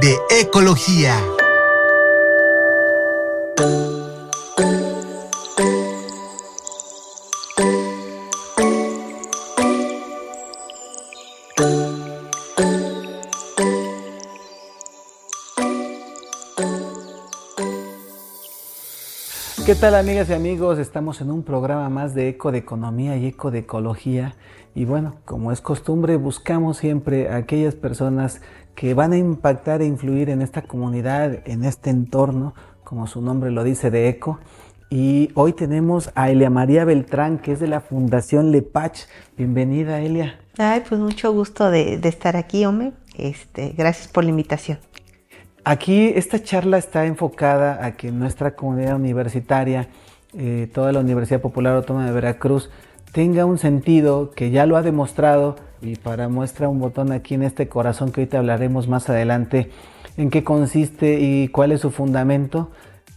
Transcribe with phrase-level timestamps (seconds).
[0.00, 1.14] de ecología.
[19.64, 20.78] ¿Qué tal amigas y amigos?
[20.78, 24.34] Estamos en un programa más de eco de economía y eco de ecología.
[24.74, 28.42] Y bueno, como es costumbre, buscamos siempre a aquellas personas
[28.74, 33.50] que van a impactar e influir en esta comunidad, en este entorno, como su nombre
[33.50, 34.40] lo dice, de eco.
[34.90, 39.06] Y hoy tenemos a Elia María Beltrán, que es de la Fundación Lepach.
[39.36, 40.38] Bienvenida, Elia.
[40.58, 42.92] Ay, pues mucho gusto de, estar aquí, hombre.
[43.16, 44.78] Este, gracias por la invitación.
[45.64, 49.88] Aquí esta charla está enfocada a que nuestra comunidad universitaria,
[50.36, 52.70] eh, toda la Universidad Popular Autónoma de Veracruz,
[53.12, 57.42] tenga un sentido que ya lo ha demostrado y para muestra un botón aquí en
[57.42, 59.70] este corazón que ahorita hablaremos más adelante
[60.16, 62.70] en qué consiste y cuál es su fundamento,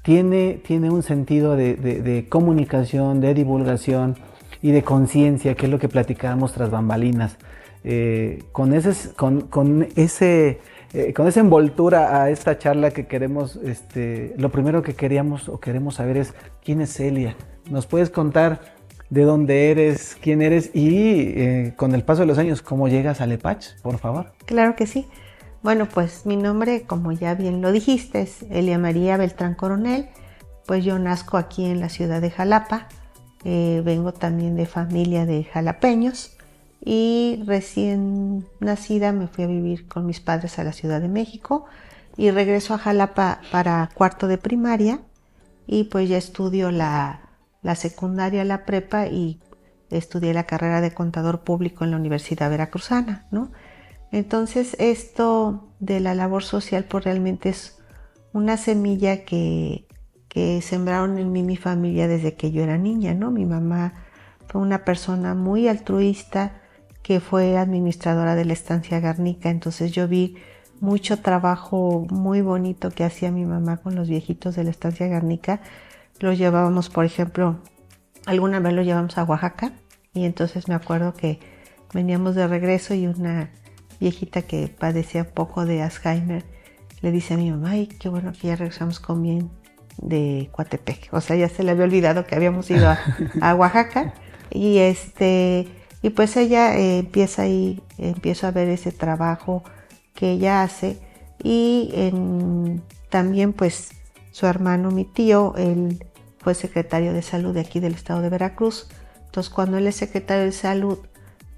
[0.04, 4.16] tiene, tiene un sentido de, comunicación, de divulgación
[4.62, 7.38] y de conciencia, que es lo que platicábamos tras bambalinas.
[7.84, 10.60] Eh, con, ese, con, ese
[10.94, 15.60] eh, con esa envoltura a esta charla que queremos, este, lo primero que queríamos o
[15.60, 17.36] queremos saber es quién es Celia.
[17.70, 18.77] ¿Nos puedes contar
[19.10, 23.22] de dónde eres, quién eres y eh, con el paso de los años cómo llegas
[23.22, 24.34] a Lepach, por favor?
[24.46, 25.08] Claro que sí.
[25.64, 30.08] Bueno, pues mi nombre, como ya bien lo dijiste, es Elia María Beltrán Coronel.
[30.66, 32.88] Pues yo nazco aquí en la ciudad de Jalapa.
[33.44, 36.38] Eh, vengo también de familia de jalapeños
[36.84, 41.66] y recién nacida me fui a vivir con mis padres a la Ciudad de México
[42.18, 45.00] y regreso a Jalapa para cuarto de primaria
[45.68, 47.27] y pues ya estudio la,
[47.68, 49.42] la secundaria, la prepa y
[49.90, 53.52] estudié la carrera de contador público en la Universidad Veracruzana, ¿no?
[54.14, 57.78] Entonces esto de la labor social pues realmente es
[58.32, 59.86] una semilla que,
[60.30, 63.32] que sembraron en mí mi familia desde que yo era niña, ¿no?
[63.32, 63.96] Mi mamá
[64.48, 66.62] fue una persona muy altruista,
[67.04, 70.38] que fue administradora de la estancia Garnica, entonces yo vi
[70.80, 75.60] mucho trabajo muy bonito que hacía mi mamá con los viejitos de la estancia Garnica.
[76.20, 77.58] Los llevábamos, por ejemplo,
[78.26, 79.74] alguna vez los llevamos a Oaxaca
[80.14, 81.40] y entonces me acuerdo que
[81.94, 83.52] veníamos de regreso y una
[84.00, 86.44] viejita que padecía poco de Alzheimer
[87.02, 89.52] le dice a mi mamá, ay, qué bueno que ya regresamos con bien
[89.98, 91.10] de Coatepec.
[91.12, 93.00] O sea, ya se le había olvidado que habíamos ido a,
[93.42, 94.14] a Oaxaca.
[94.50, 95.68] Y este,
[96.02, 99.64] y pues ella eh, empieza ahí, empiezo a ver ese trabajo
[100.14, 101.00] que ella hace
[101.44, 102.12] y
[103.10, 103.92] también pues
[104.38, 106.06] su hermano, mi tío, él
[106.38, 108.86] fue secretario de salud de aquí del estado de Veracruz.
[109.26, 111.00] Entonces cuando él es secretario de salud,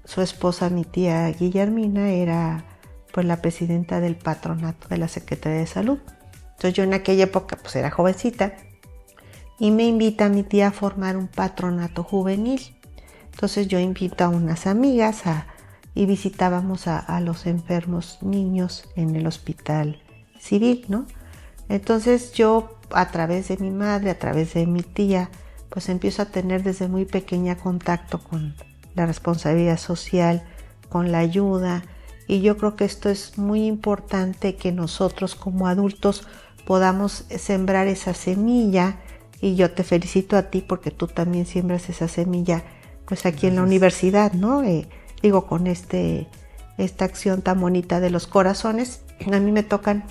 [0.06, 2.64] su esposa, mi tía Guillermina, era
[3.12, 5.98] pues la presidenta del patronato de la Secretaría de Salud.
[6.52, 8.54] Entonces yo en aquella época pues era jovencita
[9.58, 12.62] y me invita a mi tía a formar un patronato juvenil.
[13.30, 15.24] Entonces yo invito a unas amigas
[15.94, 20.02] y visitábamos a, los enfermos niños en el hospital
[20.38, 21.04] civil, ¿no?
[21.70, 25.30] Entonces yo a través de mi madre, a través de mi tía,
[25.70, 28.56] pues empiezo a tener desde muy pequeña contacto con
[28.96, 30.42] la responsabilidad social,
[30.88, 31.84] con la ayuda.
[32.26, 36.26] Y yo creo que esto es muy importante que nosotros como adultos
[36.66, 38.96] podamos sembrar esa semilla.
[39.40, 42.64] Y yo te felicito a ti porque tú también siembras esa semilla
[43.06, 44.64] pues aquí en la universidad, ¿no?
[44.64, 44.88] Eh,
[45.22, 46.26] digo, con este,
[46.78, 49.02] esta acción tan bonita de los corazones,
[49.32, 50.04] a mí me tocan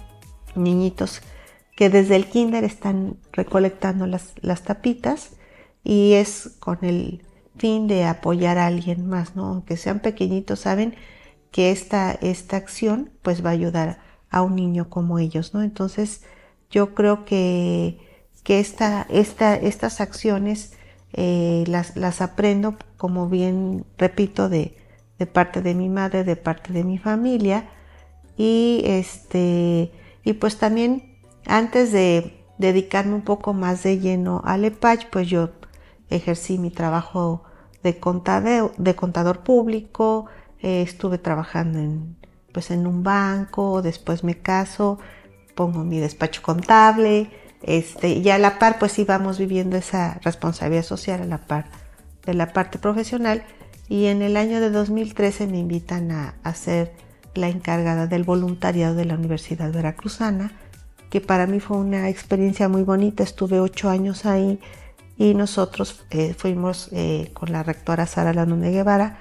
[0.56, 1.22] niñitos
[1.80, 5.38] que desde el kinder están recolectando las, las tapitas
[5.82, 7.24] y es con el
[7.56, 9.46] fin de apoyar a alguien más, ¿no?
[9.46, 10.94] Aunque sean pequeñitos, saben
[11.52, 15.64] que esta, esta acción pues va a ayudar a un niño como ellos, ¿no?
[15.64, 16.24] Entonces
[16.70, 17.98] yo creo que,
[18.44, 20.74] que esta, esta, estas acciones
[21.14, 24.76] eh, las, las, aprendo, como bien repito, de,
[25.18, 27.70] de, parte de mi madre, de parte de mi familia.
[28.36, 29.94] Y, este,
[30.26, 31.09] y pues también
[31.46, 35.50] antes de dedicarme un poco más de lleno al EPACH, pues yo
[36.10, 37.44] ejercí mi trabajo
[37.84, 40.26] de contador, de contador público,
[40.62, 42.18] eh, estuve trabajando en,
[42.54, 45.00] pues en un banco, después me caso,
[45.56, 47.32] pongo mi despacho contable,
[47.62, 51.66] este, y a la par pues íbamos viviendo esa responsabilidad social a la par
[52.26, 53.44] de la parte profesional
[53.90, 56.94] y en el año de 2013 me invitan a, a ser
[57.36, 60.52] la encargada del voluntariado de la Universidad Veracruzana,
[61.10, 64.60] que para mí fue una experiencia muy bonita, estuve ocho años ahí
[65.18, 69.20] y nosotros eh, fuimos eh, con la rectora Sara Lanone Guevara,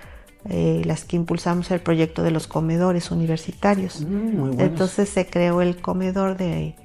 [0.49, 4.03] eh, las que impulsamos el proyecto de los comedores universitarios.
[4.03, 6.77] Mm, Entonces se creó el comedor de,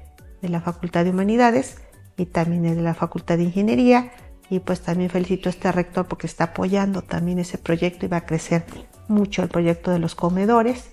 [0.42, 1.76] de, la Facultad de Humanidades
[2.16, 4.10] y también el de la Facultad de Ingeniería.
[4.50, 8.18] Y pues también felicito a este rector porque está apoyando también ese proyecto y va
[8.18, 8.64] a crecer
[9.06, 10.88] mucho el proyecto de los comedores.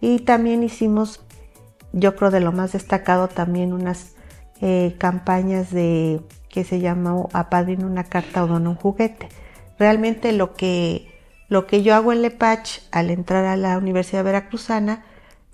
[0.00, 1.20] Y también hicimos,
[1.96, 4.14] yo creo de lo más destacado, también unas
[4.98, 9.28] campañas de que se llamó Apadrino una carta o dono un juguete.
[9.78, 11.08] Realmente lo que
[11.48, 15.04] lo que yo hago en Lepach al entrar a la Universidad Veracruzana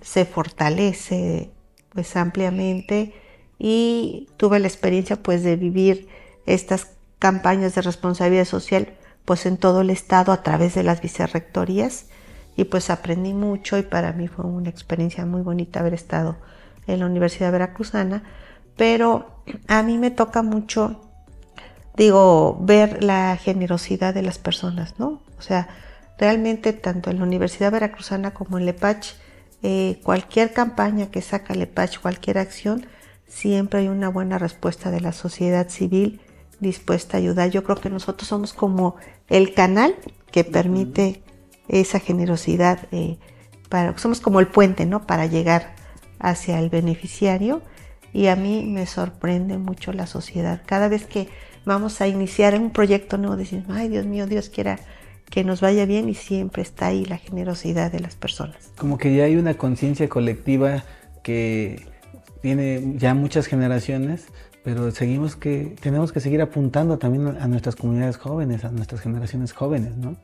[0.01, 1.51] se fortalece
[1.89, 3.13] pues ampliamente
[3.59, 6.07] y tuve la experiencia pues de vivir
[6.45, 6.87] estas
[7.19, 8.93] campañas de responsabilidad social
[9.25, 12.07] pues en todo el estado a través de las vicerrectorías
[12.55, 16.37] y pues aprendí mucho y para mí fue una experiencia muy bonita haber estado
[16.87, 18.23] en la Universidad Veracruzana,
[18.75, 20.99] pero a mí me toca mucho
[21.95, 25.21] digo, ver la generosidad de las personas, ¿no?
[25.37, 25.67] O sea,
[26.17, 29.13] realmente tanto en la Universidad Veracruzana como en Lepach,
[29.61, 32.85] eh, cualquier campaña que saca Lepach, cualquier acción,
[33.27, 36.21] siempre hay una buena respuesta de la sociedad civil
[36.59, 37.49] dispuesta a ayudar.
[37.49, 38.95] Yo creo que nosotros somos como
[39.29, 39.95] el canal
[40.31, 41.21] que permite
[41.79, 43.17] esa generosidad, eh,
[43.69, 45.05] para, somos como el puente, ¿no?
[45.07, 45.75] Para llegar
[46.19, 47.61] hacia el beneficiario
[48.13, 50.61] y a mí me sorprende mucho la sociedad.
[50.65, 51.29] Cada vez que
[51.65, 54.79] vamos a iniciar un proyecto nuevo, decimos, ay Dios mío, Dios quiera
[55.29, 58.71] que nos vaya bien y siempre está ahí la generosidad de las personas.
[58.77, 60.83] Como que ya hay una conciencia colectiva
[61.23, 61.87] que
[62.41, 64.27] tiene ya muchas generaciones,
[64.63, 69.53] pero seguimos que tenemos que seguir apuntando también a nuestras comunidades jóvenes, a nuestras generaciones
[69.53, 70.15] jóvenes, ¿no?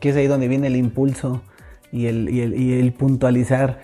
[0.00, 1.42] Que es ahí donde viene el impulso
[1.92, 3.80] y el, y el, y el puntualizar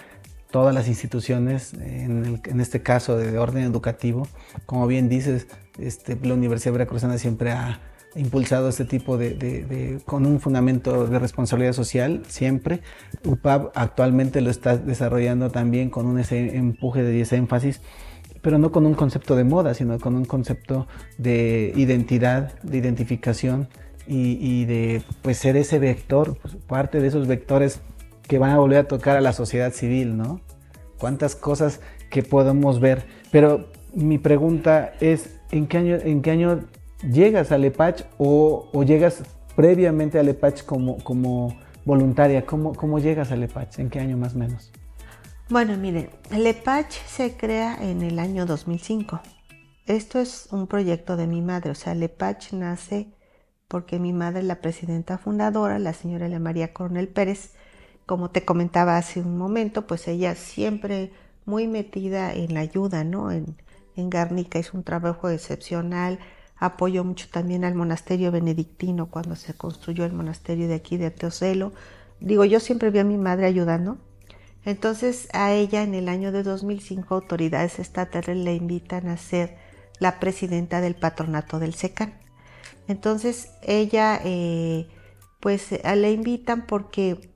[0.50, 4.26] todas las instituciones, en, en, este caso de orden educativo.
[4.66, 5.46] Como bien dices,
[5.78, 7.80] este, la Universidad Veracruzana siempre ha
[8.16, 12.80] impulsado este tipo de, de, con un fundamento de responsabilidad social, siempre.
[13.24, 17.80] UPAB actualmente lo está desarrollando también con un ese empuje de ese énfasis,
[18.42, 23.68] pero no con un concepto de moda, sino con un concepto de identidad, de identificación
[24.06, 27.80] y, y de pues, ser ese vector, pues, parte de esos vectores
[28.30, 30.40] que van a volver a tocar a la sociedad civil, ¿no?
[30.98, 31.80] Cuántas cosas
[32.10, 33.04] que podemos ver.
[33.30, 36.60] Pero mi pregunta es, ¿en qué año, en qué año
[37.02, 39.22] llegas a Lepach o, llegas
[39.56, 42.46] previamente a Lepach como, como voluntaria?
[42.46, 43.78] ¿Cómo, ¿Cómo llegas a Lepach?
[43.78, 44.70] ¿En qué año más o menos?
[45.48, 49.20] Bueno, miren, Lepach se crea en el año 2005.
[49.86, 53.08] Esto es un proyecto de mi madre, o sea, Lepach nace
[53.70, 57.52] porque mi madre, la presidenta fundadora, la señora María Coronel Pérez,
[58.04, 61.12] como te comentaba hace un momento, pues ella siempre
[61.44, 63.30] muy metida en la ayuda, ¿no?
[63.30, 63.54] En,
[63.94, 66.18] en Garnica hizo un trabajo excepcional,
[66.56, 71.72] apoyó mucho también al monasterio benedictino cuando se construyó el monasterio de aquí de Teocelo.
[72.18, 73.98] Digo, yo siempre vi a mi madre ayudando.
[74.64, 79.56] Entonces a ella en el año de 2005 autoridades estatales le invitan a ser
[80.00, 82.14] la presidenta del patronato del SECAN.
[82.90, 84.88] Entonces ella, eh,
[85.38, 87.30] pues le invitan porque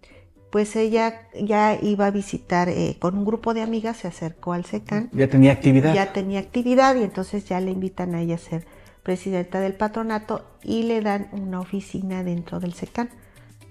[0.50, 4.64] pues ella ya iba a visitar eh, con un grupo de amigas, se acercó al
[4.64, 5.11] SECAN.
[5.12, 5.94] Ya tenía actividad.
[5.94, 8.66] Ya tenía actividad y entonces ya le invitan a ella a ser
[9.02, 13.11] presidenta del patronato y le dan una oficina dentro del SECAN.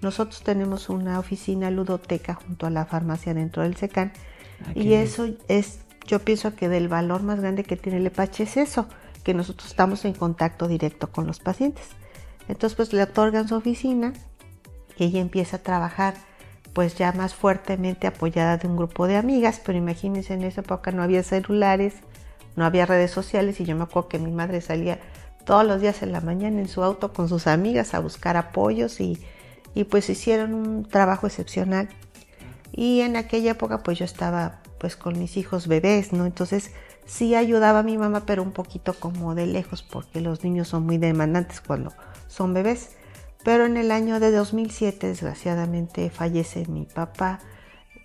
[0.01, 4.13] Nosotros tenemos una oficina ludoteca junto a la farmacia dentro del SECAN
[4.65, 8.43] ah, y eso es, yo pienso que del valor más grande que tiene el EPACHE
[8.43, 8.87] es eso,
[9.23, 11.87] que nosotros estamos en contacto directo con los pacientes.
[12.47, 14.13] Entonces pues le otorgan su oficina
[14.97, 16.15] y ella empieza a trabajar
[16.73, 20.91] pues ya más fuertemente apoyada de un grupo de amigas, pero imagínense en esa época
[20.91, 21.95] no había celulares,
[22.55, 24.99] no había redes sociales y yo me acuerdo que mi madre salía
[25.45, 28.99] todos los días en la mañana en su auto con sus amigas a buscar apoyos
[28.99, 29.21] y,
[29.75, 31.89] y pues hicieron un trabajo excepcional.
[32.71, 36.25] Y en aquella época pues yo estaba pues con mis hijos bebés, ¿no?
[36.25, 36.71] Entonces
[37.05, 40.85] sí ayudaba a mi mamá, pero un poquito como de lejos porque los niños son
[40.85, 41.93] muy demandantes cuando
[42.27, 42.95] son bebés.
[43.43, 47.39] Pero en el año de 2007, desgraciadamente, fallece mi papá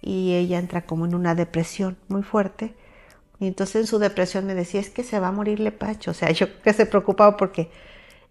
[0.03, 2.75] y ella entra como en una depresión muy fuerte.
[3.41, 6.11] Y entonces en su depresión me decía, es que se va a morir Lepacho.
[6.11, 7.71] O sea, yo que se preocupaba porque...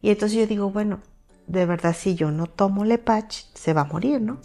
[0.02, 1.00] Y entonces yo digo, bueno,
[1.48, 4.40] de verdad, si yo no tomo Lepach, se va a morir, ¿no?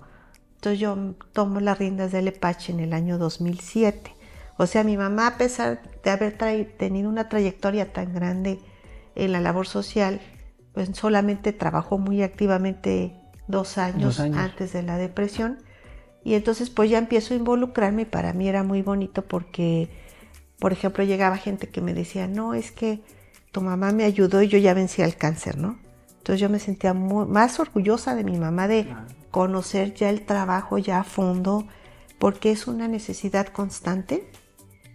[0.55, 0.97] Entonces yo
[1.33, 4.15] tomo las riendas de Lepach en el año 2007.
[4.59, 6.37] O sea, mi mamá, a pesar de haber
[6.77, 8.61] tenido una trayectoria tan grande
[9.15, 10.21] en la labor social,
[10.73, 13.15] pues solamente trabajó muy activamente
[13.49, 15.59] dos años, antes de la depresión.
[16.25, 19.89] Y entonces pues ya empiezo a involucrarme y para mí era muy bonito porque,
[20.59, 23.03] por ejemplo, llegaba gente que me decía, no, es que
[23.51, 25.79] tu mamá me ayudó y yo ya vencí el cáncer, ¿no?
[26.19, 28.87] Entonces yo me sentía más orgullosa de mi mamá de
[29.33, 31.67] conocer ya el trabajo ya a fondo,
[32.19, 34.31] porque es una necesidad constante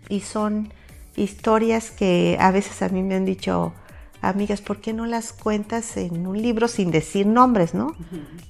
[0.09, 0.71] y son
[1.15, 3.73] historias que a veces a mí me han dicho,
[4.21, 7.95] amigas, ¿por qué no las cuentas en un libro sin decir nombres, no?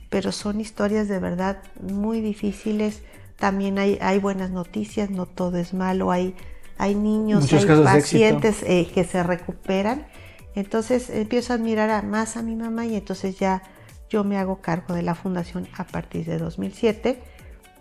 [0.09, 3.01] Pero son historias de verdad muy difíciles.
[3.37, 6.35] También hay, hay buenas noticias, no todo es malo, hay,
[6.77, 10.07] hay niños, hay pacientes eh, que se recuperan.
[10.55, 13.61] Entonces empiezo a admirar a, más a mi mamá y entonces ya
[14.09, 17.21] yo me hago cargo de la fundación a partir de 2007.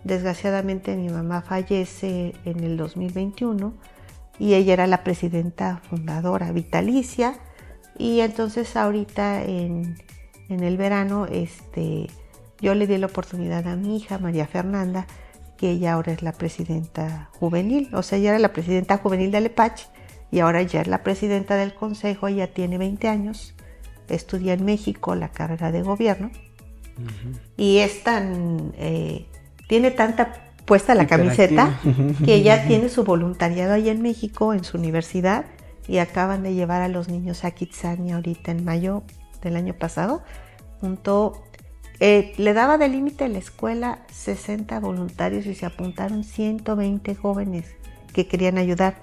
[0.07, 3.73] Desgraciadamente mi mamá fallece en el 2021
[4.39, 7.35] y ella era la presidenta fundadora vitalicia
[7.97, 9.97] y entonces ahorita en,
[10.47, 12.07] el verano este,
[12.61, 15.07] yo le di la oportunidad a mi hija María Fernanda
[15.57, 19.39] que ella ahora es la presidenta juvenil, o sea, ella era la presidenta juvenil de
[19.39, 19.87] Alepach
[20.31, 23.55] y ahora ya es la presidenta del consejo, ella tiene 20 años,
[24.07, 26.31] estudia en México la carrera de gobierno
[27.57, 29.25] y es tan, eh,
[29.67, 30.33] tiene tanta
[30.65, 31.79] puesta la camiseta
[32.25, 35.45] que ella tiene su voluntariado ahí en México, en su universidad,
[35.87, 39.03] y acaban de llevar a los niños a Kitsania ahorita en mayo
[39.41, 40.21] del año pasado.
[40.81, 41.43] Junto,
[41.99, 47.65] eh, le daba de límite la escuela 60 voluntarios y se apuntaron 120 jóvenes
[48.13, 48.95] que querían ayudar.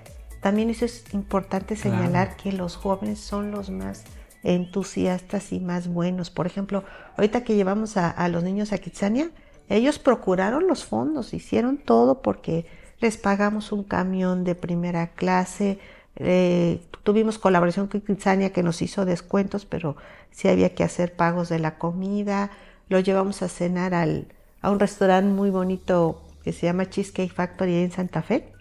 [0.42, 4.04] También eso es importante señalar que los jóvenes son los más
[4.42, 6.30] entusiastas y más buenos.
[6.30, 6.84] Por ejemplo,
[7.16, 9.30] ahorita que llevamos a, los niños a Kitsania,
[9.68, 12.66] ellos procuraron los fondos, hicieron todo porque
[13.00, 15.78] les pagamos un camión de primera clase,
[16.16, 19.96] eh, tuvimos colaboración con Kitsania que nos hizo descuentos, pero
[20.30, 22.50] sí había que hacer pagos de la comida.
[22.88, 24.28] Lo llevamos a cenar al,
[24.60, 28.52] a un restaurante muy bonito que se llama Cheesecake Factory en Santa Fe.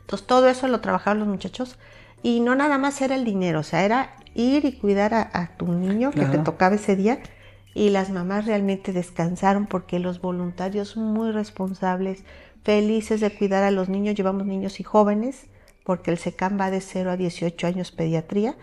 [0.00, 1.78] Entonces todo eso lo trabajaron los muchachos
[2.22, 5.66] y no nada más era el dinero, o sea, era ir y cuidar a, tu
[5.72, 7.18] niño que te tocaba ese día
[7.78, 12.24] y las mamás realmente descansaron porque los voluntarios muy responsables,
[12.64, 15.46] felices de cuidar a los niños, llevamos niños y jóvenes,
[15.84, 18.56] porque el SECAM va de 0 a 18 años pediatría.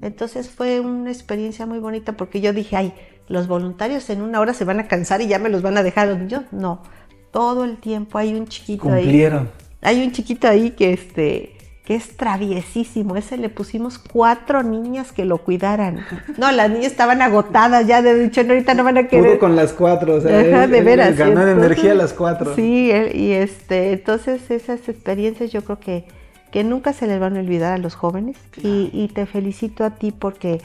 [0.00, 2.94] Entonces fue una experiencia muy bonita porque yo dije, ay,
[3.26, 5.82] los voluntarios en una hora se van a cansar y ya me los van a
[5.82, 6.44] dejar los niños.
[6.52, 6.84] No,
[7.32, 9.50] todo el tiempo hay un chiquito Cumplieron.
[9.80, 9.96] ahí.
[9.96, 11.56] Hay un chiquito ahí que este
[11.90, 13.16] que es traviesísimo.
[13.16, 16.06] Ese le pusimos cuatro niñas que lo cuidaran.
[16.38, 19.24] No, las niñas estaban agotadas ya de dicho, no, ahorita no van a querer.
[19.24, 21.16] Pudo con las cuatro, o sea, de veras.
[21.16, 22.54] Ganó energía las cuatro.
[22.54, 26.06] Sí, y este, entonces esas experiencias yo creo que
[26.52, 30.12] que nunca se les van a olvidar a los jóvenes y, te felicito a ti
[30.12, 30.60] porque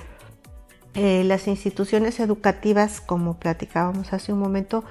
[0.94, 4.84] eh, las instituciones educativas, como platicábamos hace un momento,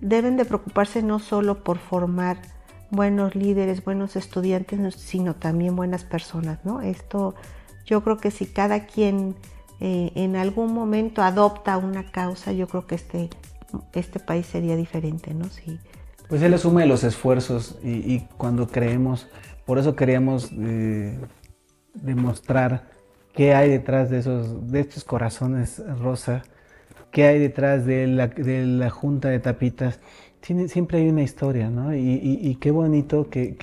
[0.00, 2.53] deben de preocuparse no solo por formar
[2.94, 6.80] buenos líderes, buenos estudiantes, sino también buenas personas, ¿no?
[6.80, 7.34] Esto
[7.86, 9.34] yo creo que si cada quien
[9.80, 13.30] eh, en algún momento adopta una causa, yo creo que este,
[13.92, 15.46] este país sería diferente, ¿no?
[15.50, 15.78] Sí.
[16.28, 19.28] Pues es la suma de los esfuerzos y, cuando creemos
[19.66, 21.18] por eso queríamos eh,
[21.94, 22.90] demostrar
[23.32, 26.42] qué hay detrás de esos, de estos corazones rosa,
[27.10, 30.00] qué hay detrás de la, junta de tapitas.
[30.44, 31.94] Tiene, siempre hay una historia, ¿no?
[31.94, 33.56] Y, qué bonito que,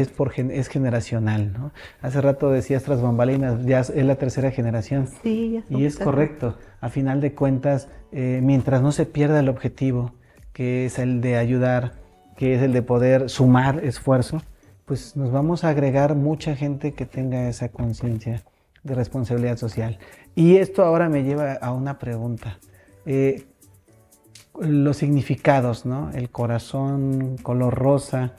[0.00, 1.72] es, por, es generacional, ¿no?
[2.00, 5.08] Hace rato decías tras bambalinas, ya es la tercera generación.
[5.24, 6.56] Sí, ya Y es correcto.
[6.80, 10.12] A final de cuentas, eh, mientras no se pierda el objetivo,
[10.52, 11.94] que es el de ayudar,
[12.36, 14.40] que es el de poder sumar esfuerzo,
[14.84, 18.44] pues nos vamos a agregar mucha gente que tenga esa conciencia
[18.84, 19.98] de responsabilidad social.
[20.36, 22.60] Y esto ahora me lleva a una pregunta.
[23.06, 23.44] Eh,
[24.60, 26.10] los significados, ¿no?
[26.12, 28.34] El corazón, color rosa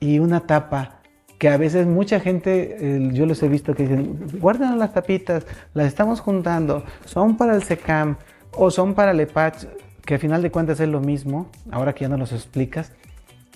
[0.00, 1.00] y una tapa
[1.38, 5.86] que a veces mucha gente, yo los he visto que dicen, guardan las tapitas, las
[5.86, 8.16] estamos juntando, son para el SECAM
[8.52, 9.66] o son para el EPACH,
[10.04, 12.92] que al final de cuentas es lo mismo, ahora que ya no los explicas,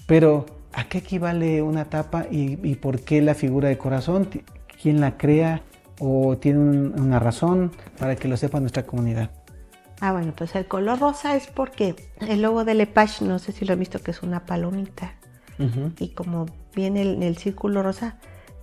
[0.07, 0.45] pero
[0.79, 4.29] ¿A qué equivale una tapa y, por qué la figura de corazón?
[4.81, 5.63] ¿Quién la crea
[5.99, 9.31] o tiene una razón para que lo sepa nuestra comunidad?
[10.00, 13.64] Ah, bueno, pues el color rosa es porque el logo de Lepage, no sé si
[13.64, 15.14] lo han visto, que es una palomita.
[15.99, 18.17] Y como viene el, el, círculo rosa.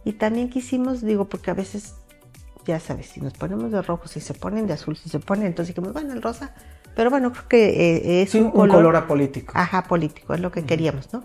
[0.05, 1.95] Y también quisimos, digo, porque a veces,
[2.65, 5.47] ya sabes, si nos ponemos de rojo, si se ponen de azul, si se ponen,
[5.47, 6.53] entonces dijimos, bueno, el rosa.
[6.95, 9.51] Pero bueno, creo que eh, es un, color, apolítico.
[9.55, 11.23] Ajá, político, es lo que queríamos, ¿no?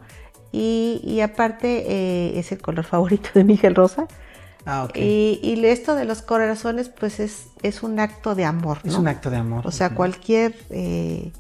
[0.53, 4.09] Y, aparte eh, es el color favorito de Miguel Rosa.
[4.67, 5.41] Ah, okay.
[5.43, 8.79] y, esto de los corazones, pues es, es un acto de amor.
[8.85, 9.67] Es un acto de amor.
[9.67, 11.33] O sea, cualquier, eh,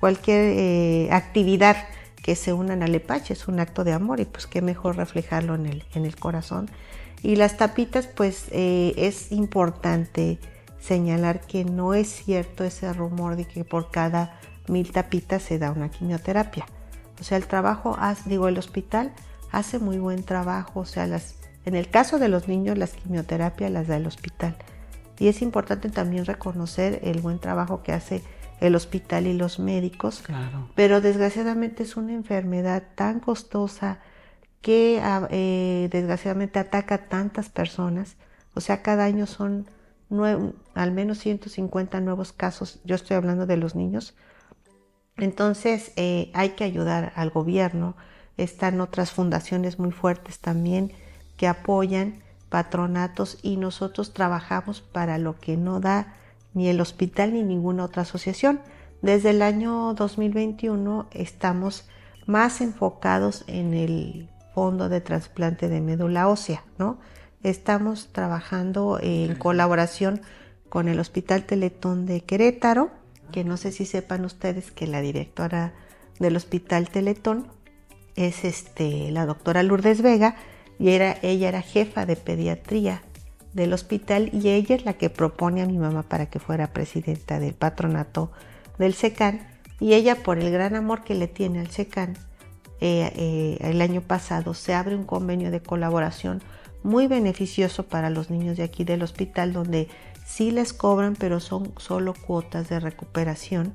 [0.00, 1.76] cualquier eh, actividad
[2.22, 5.54] que se unan al Epache es un acto de amor y pues qué mejor reflejarlo
[5.54, 6.70] en el, en el corazón.
[7.22, 10.38] Y las tapitas, pues es importante
[10.80, 15.72] señalar que no es cierto ese rumor de que por cada mil tapitas se da
[15.72, 16.66] una quimioterapia.
[17.20, 19.12] O sea, el trabajo, digo, el hospital
[19.50, 20.80] hace muy buen trabajo.
[20.80, 21.34] O sea, las,
[21.68, 24.56] en el caso de los niños, las quimioterapias las da el hospital.
[25.18, 28.22] Y es importante también reconocer el buen trabajo que hace
[28.60, 30.22] el hospital y los médicos.
[30.22, 30.68] Claro.
[30.74, 34.00] Pero desgraciadamente es una enfermedad tan costosa
[34.60, 38.16] que ah, eh, desgraciadamente ataca a tantas personas.
[38.54, 39.66] O sea, cada año son
[40.74, 42.80] al menos 150 nuevos casos.
[42.84, 44.14] Yo estoy hablando de los niños
[45.18, 47.96] entonces eh, hay que ayudar al gobierno.
[48.36, 50.92] Están otras fundaciones muy fuertes también
[51.38, 56.14] que apoyan patronatos y nosotros trabajamos para lo que no da
[56.52, 58.60] ni el hospital ni ninguna otra asociación.
[59.00, 61.88] Desde el año 2021 estamos
[62.26, 66.98] más enfocados en el fondo de trasplante de médula ósea, ¿no?
[67.42, 70.20] Estamos trabajando en colaboración
[70.68, 72.90] con el Hospital Teletón de Querétaro,
[73.30, 75.72] que no sé si sepan ustedes que la directora
[76.18, 77.46] del Hospital Teletón
[78.16, 80.34] es este, la doctora Lourdes Vega
[80.78, 83.02] y era, ella era jefa de pediatría
[83.52, 87.40] del hospital y ella es la que propone a mi mamá para que fuera presidenta
[87.40, 88.30] del patronato
[88.78, 89.46] del SECAN.
[89.80, 92.16] Y ella por el gran amor que le tiene al SECAN
[92.80, 96.42] eh, eh, el año pasado se abre un convenio de colaboración
[96.84, 99.88] muy beneficioso para los niños de aquí del hospital donde
[100.24, 103.74] sí les cobran, pero son solo cuotas de recuperación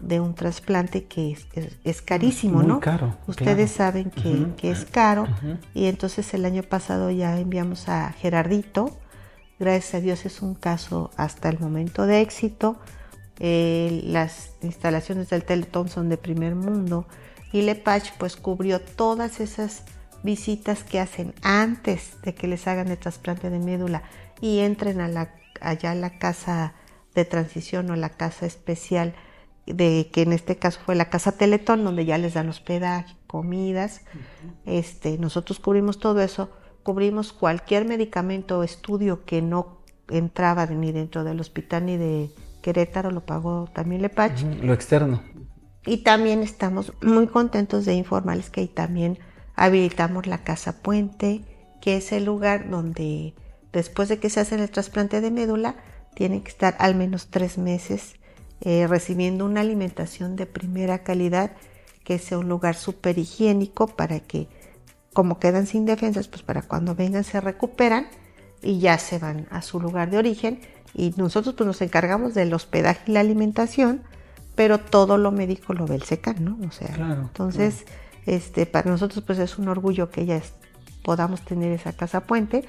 [0.00, 1.36] de un trasplante que
[1.84, 3.16] es, carísimo, Muy caro.
[3.26, 5.26] Ustedes saben que, es caro
[5.74, 8.98] y entonces el año pasado ya enviamos a Gerardito.
[9.58, 12.78] Gracias a Dios es un caso hasta el momento de éxito.
[13.38, 17.06] Eh, las instalaciones del Teletón son de primer mundo
[17.52, 19.84] y Lepach pues cubrió todas esas
[20.22, 24.02] visitas que hacen antes de que les hagan el trasplante de médula
[24.40, 26.74] y entren a la allá la casa
[27.14, 29.14] de transición o la casa especial,
[29.66, 34.02] de que en este caso fue la casa Teletón, donde ya les dan hospedaje, comidas.
[34.66, 36.50] este, nosotros cubrimos todo eso,
[36.82, 42.30] cubrimos cualquier medicamento o estudio que no entraba ni dentro del hospital ni de
[42.62, 44.42] Querétaro, lo pagó también Lepach.
[44.62, 45.22] Lo externo.
[45.86, 49.18] Y también estamos muy contentos de informarles que ahí también
[49.54, 51.42] habilitamos la Casa Puente,
[51.80, 53.34] que es el lugar donde
[53.72, 55.76] después de que se hace el trasplante de médula,
[56.14, 58.19] tienen que estar al menos tres meses
[58.60, 61.52] eh, recibiendo una alimentación de primera calidad,
[62.04, 64.48] que sea un lugar súper higiénico para que,
[65.12, 68.06] como quedan sin defensas, pues para cuando vengan se recuperan
[68.62, 70.60] y ya se van a su lugar de origen.
[70.94, 74.02] Y nosotros pues nos encargamos del hospedaje y la alimentación,
[74.56, 76.58] pero todo lo médico lo ve el SECAN, ¿no?
[76.66, 77.84] O sea, entonces,
[78.26, 80.42] este, para nosotros pues es un orgullo que ya
[81.02, 82.64] podamos tener esa casa puente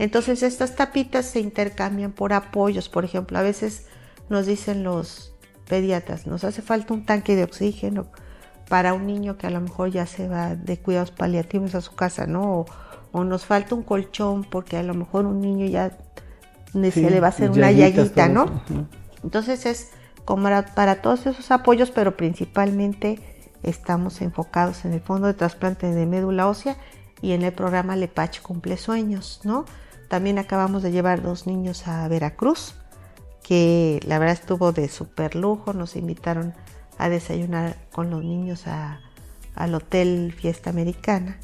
[0.00, 2.88] entonces estas tapitas se intercambian por apoyos.
[2.88, 3.84] Por ejemplo, a veces
[4.30, 5.29] nos dicen los
[5.70, 8.08] pediatras, nos hace falta un tanque de oxígeno
[8.68, 11.94] para un niño que a lo mejor ya se va de cuidados paliativos a su
[11.94, 12.66] casa, ¿no?
[13.12, 15.96] O, nos falta un colchón porque a lo mejor un niño ya
[16.72, 18.62] se le va a hacer una llaguita, ¿no?
[19.22, 19.90] Entonces es
[20.24, 23.18] como para, todos esos apoyos, pero principalmente
[23.62, 26.76] estamos enfocados en el fondo de trasplante de médula ósea
[27.20, 29.64] y en el programa Lepach Cumple Sueños, ¿no?
[30.08, 32.74] También acabamos de llevar dos niños a Veracruz,
[33.50, 35.72] que la verdad estuvo de súper lujo.
[35.72, 36.54] Nos invitaron
[36.98, 38.66] a desayunar con los niños
[39.56, 41.36] al Hotel Fiesta Americana.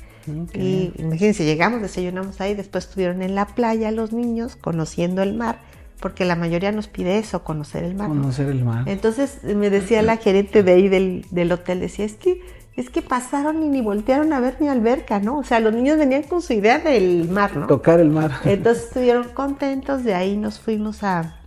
[0.55, 5.59] Y imagínense, llegamos, desayunamos ahí, después estuvieron en la playa los niños conociendo el mar,
[5.99, 8.07] porque la mayoría nos pide eso, conocer el mar.
[8.07, 8.85] Conocer el mar.
[8.87, 12.41] Entonces me decía la gerente de ahí del, del hotel, decía, es que
[12.77, 15.39] es que pasaron y ni voltearon a ver mi alberca, ¿no?
[15.39, 17.67] O sea, los niños venían con su idea del mar, ¿no?
[17.67, 18.33] Tocar el mar.
[18.45, 21.41] Entonces estuvieron contentos, de ahí nos fuimos a,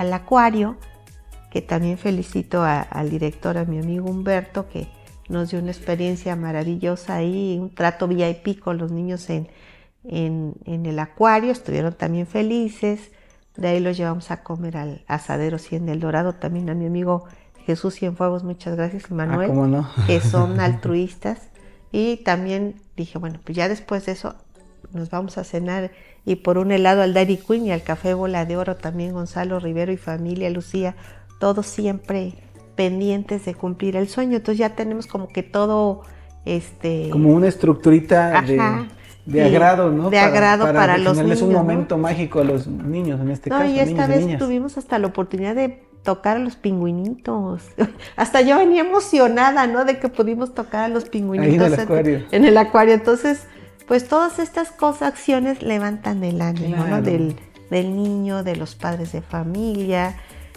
[0.00, 0.78] al acuario,
[1.50, 4.88] que también felicito al director, a mi amigo Humberto, que
[5.28, 9.48] nos dio una experiencia maravillosa ahí, un trato VIP con los niños en,
[10.04, 13.10] en, en el acuario, estuvieron también felices.
[13.58, 17.26] De ahí los llevamos a comer al asadero 100 del Dorado, también a mi amigo
[17.66, 21.50] Jesús Cienfuegos, muchas gracias, Manuel, ah, que son altruistas.
[21.92, 24.34] Y también dije, bueno, pues ya después de eso
[24.92, 25.90] nos vamos a cenar
[26.24, 29.60] y por un helado al Dairy Queen y al Café Bola de Oro también Gonzalo
[29.60, 30.96] Rivero y familia, Lucía,
[31.38, 32.34] todos siempre
[32.76, 34.36] pendientes de cumplir el sueño.
[34.36, 36.02] Entonces ya tenemos como que todo
[36.44, 38.42] Este, Como una estructurita
[39.26, 40.08] de, agrado, ¿no?
[40.08, 41.32] De agrado para, los niños.
[41.32, 43.64] Es un momento mágico a los niños en este caso.
[43.64, 47.62] No, y esta vez tuvimos hasta la oportunidad de tocar a los pingüinitos.
[48.16, 49.84] Hasta yo venía emocionada, ¿no?
[49.84, 51.66] De que pudimos tocar a los pingüinitos.
[51.66, 52.22] en el acuario.
[52.30, 52.94] En el acuario.
[52.94, 53.46] Entonces,
[53.90, 57.02] pues todas estas cosas, acciones levantan el ánimo, ¿no?
[57.02, 57.34] Del,
[57.70, 60.14] del, niño, de los padres de familia.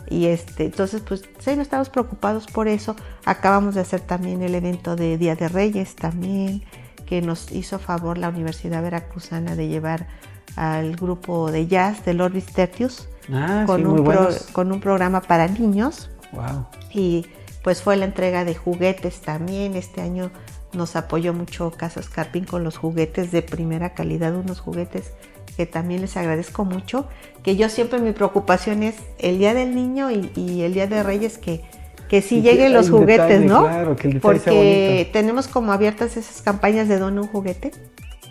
[0.07, 2.95] Y este, entonces, pues sí, no estamos preocupados por eso.
[3.25, 6.61] Acabamos de hacer también el evento de Día de Reyes también,
[7.07, 10.05] que nos hizo favor la Universidad Veracruzana de llevar
[10.55, 14.05] al grupo de jazz del Orbis Tertius Ah, con, un
[14.51, 16.11] con un programa para niños.
[16.33, 16.67] Wow.
[16.91, 17.25] Y
[17.63, 19.75] pues fue la entrega de juguetes también.
[19.75, 20.29] Este año
[20.73, 25.11] nos apoyó mucho Casas Carpín con los juguetes de primera calidad, unos juguetes
[25.55, 27.07] que también les agradezco mucho.
[27.43, 31.37] Que yo siempre mi preocupación es el Día del Niño y, el Día de Reyes
[31.37, 31.61] que,
[32.07, 33.69] que sí lleguen los juguetes, ¿no?
[34.21, 37.71] Porque tenemos como abiertas esas campañas de dona un juguete,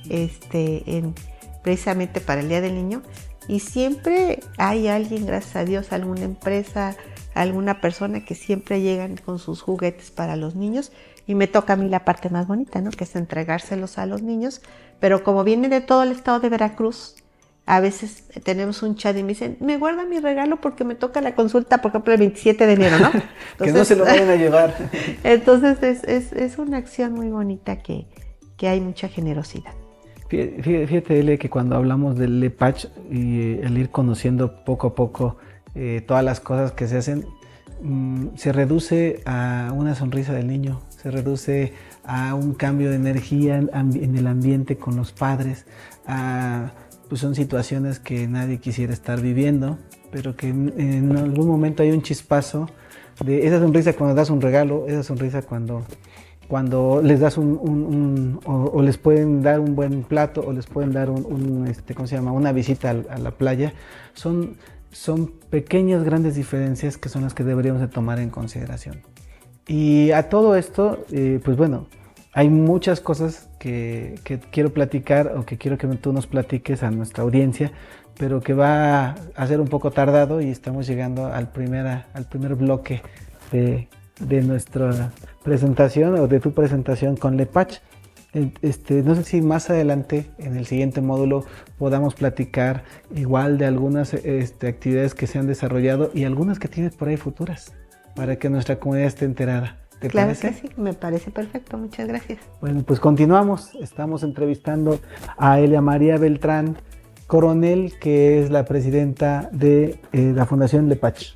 [0.08, 1.14] este, en,
[1.62, 3.02] precisamente para el Día del Niño.
[3.48, 6.96] Y siempre hay alguien, gracias a Dios, alguna empresa,
[7.34, 10.92] alguna persona que siempre llegan con sus juguetes para los niños.
[11.26, 12.90] Y me toca a mí la parte más bonita, ¿no?
[12.90, 14.60] Que es entregárselos a los niños.
[15.00, 17.16] Pero como viene de todo el estado de Veracruz,
[17.64, 21.20] a veces tenemos un chat y me dicen, me guarda mi regalo porque me toca
[21.20, 23.10] la consulta, por ejemplo, el 27 de enero, ¿no?
[23.64, 24.74] que no se lo vayan a llevar.
[25.24, 28.06] entonces es, es, es, una acción muy bonita que,
[28.56, 29.72] que hay mucha generosidad.
[30.28, 35.36] Fíjate, Ele, que cuando hablamos del LePatch y el ir conociendo poco a poco
[35.74, 37.26] eh, todas las cosas que se hacen,
[37.82, 41.72] mm, se reduce a una sonrisa del niño, se reduce
[42.04, 45.66] a un cambio de energía en, el ambiente con los padres,
[47.08, 49.78] pues son situaciones que nadie quisiera estar viviendo,
[50.10, 52.68] pero que en algún momento hay un chispazo
[53.24, 55.84] de esa sonrisa cuando das un regalo, esa sonrisa cuando
[56.52, 61.08] cuando les das un, o, les pueden dar un buen plato o les pueden dar
[61.08, 62.32] un, este, ¿cómo se llama?
[62.32, 63.72] una visita a, la playa,
[64.12, 64.56] son,
[64.90, 69.11] son pequeñas, grandes diferencias que son las que deberíamos de tomar en consideración.
[69.66, 71.86] Y a todo esto, eh, pues bueno,
[72.32, 74.18] hay muchas cosas que,
[74.50, 77.72] quiero platicar o que quiero que tú nos platiques a nuestra audiencia,
[78.18, 82.54] pero que va a ser un poco tardado y estamos llegando al, primera, al primer
[82.54, 83.02] bloque
[83.50, 83.88] de
[84.20, 87.80] de nuestra presentación o de tu presentación con Lepach.
[88.62, 91.44] Este, no sé si más adelante en el siguiente módulo
[91.76, 96.94] podamos platicar igual de algunas este, actividades que se han desarrollado y algunas que tienes
[96.94, 97.74] por ahí futuras
[98.14, 99.78] para que nuestra comunidad esté enterada.
[100.00, 100.48] ¿Te claro parece?
[100.48, 102.40] que sí, me parece perfecto, muchas gracias.
[102.60, 103.74] Bueno, pues continuamos.
[103.80, 104.98] Estamos entrevistando
[105.38, 106.76] a Elia María Beltrán
[107.28, 111.34] Coronel, que es la presidenta de eh, la Fundación Lepach.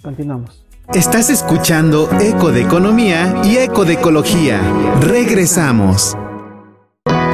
[0.00, 0.64] Continuamos.
[0.94, 4.60] Estás escuchando Eco de Economía y Eco de Ecología.
[5.00, 6.16] Regresamos.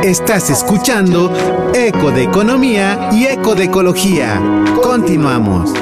[0.03, 1.33] Estás escuchando
[1.75, 4.41] Eco de Economía y Eco de Ecología.
[4.83, 5.73] Continuamos.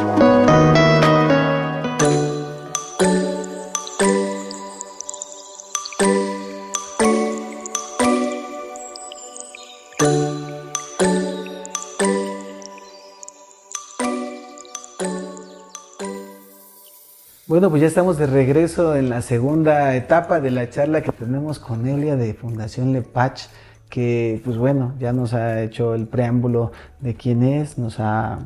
[17.57, 21.59] Bueno, pues ya estamos de regreso en la segunda etapa de la charla que tenemos
[21.59, 23.45] con Elia de Fundación Lepach,
[23.89, 28.41] que pues bueno, ya nos ha hecho el preámbulo de quién es, nos ha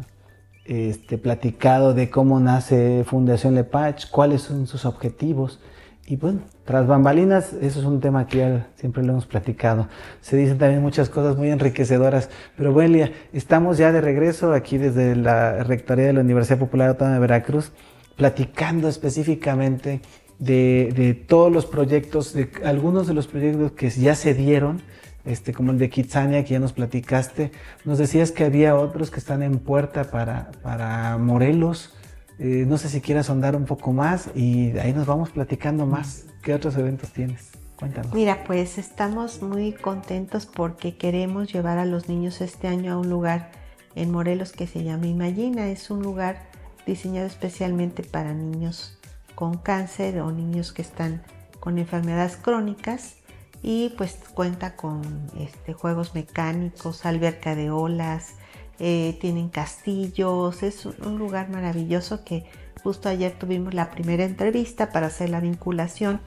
[0.64, 5.58] este, platicado de cómo nace Fundación Lepach, cuáles son sus objetivos.
[6.06, 9.88] Y bueno, tras bambalinas, eso es un tema que ya siempre lo hemos platicado.
[10.20, 12.30] Se dicen también muchas cosas muy enriquecedoras.
[12.56, 16.90] Pero bueno, Elia, estamos ya de regreso aquí desde la Rectoría de la Universidad Popular
[16.90, 17.72] Autónoma de Veracruz
[18.20, 20.02] platicando específicamente
[20.38, 24.82] de, todos los proyectos, de algunos de los proyectos que ya se dieron,
[25.24, 27.50] este, como el de Kitsania que ya nos platicaste.
[27.86, 31.94] Nos decías que había otros que están en puerta para, para Morelos.
[32.38, 36.26] Eh, no sé si quieras ahondar un poco más y ahí nos vamos platicando más.
[36.42, 37.52] ¿Qué otros eventos tienes?
[37.78, 38.12] Cuéntanos.
[38.12, 43.08] Mira, pues estamos muy contentos porque queremos llevar a los niños este año a un
[43.08, 43.50] lugar
[43.94, 45.68] en Morelos que se llama Imagina.
[45.68, 46.49] Es un lugar
[46.86, 48.98] diseñado especialmente para niños
[49.34, 51.22] con cáncer o niños que están
[51.60, 53.16] con enfermedades crónicas
[53.62, 55.02] y pues cuenta con
[55.38, 58.34] este, juegos mecánicos, alberca de olas,
[58.78, 62.44] eh, tienen castillos, es un lugar maravilloso que
[62.82, 66.20] justo ayer tuvimos la primera entrevista para hacer la vinculación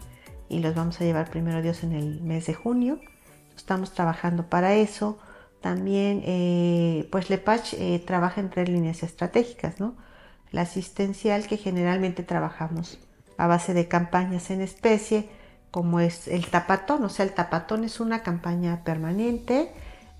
[0.49, 2.99] y los vamos a llevar primero Dios en el mes de junio.
[3.55, 5.17] Estamos trabajando para eso.
[5.61, 9.95] También eh, pues Lepach eh, trabaja en tres líneas estratégicas, ¿no?
[10.53, 12.99] La asistencial que generalmente trabajamos
[13.37, 15.27] a base de campañas en especie
[15.71, 19.71] como es el tapatón, o sea, el tapatón es una campaña permanente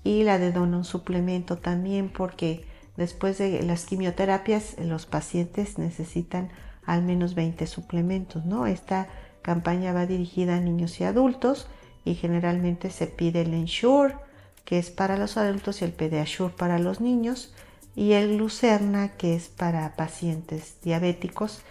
[0.02, 2.66] y la de dona un suplemento también porque
[2.96, 6.50] después de las quimioterapias los pacientes necesitan
[6.84, 8.66] al menos 20 suplementos, ¿no?
[8.66, 9.06] Esta
[9.42, 11.68] campaña va dirigida a niños y adultos
[12.04, 14.16] y generalmente se pide el Ensure,
[14.64, 17.54] que es para los adultos, y el Pediasure para los niños,
[17.96, 21.62] y el Lucerna, que es para pacientes diabéticos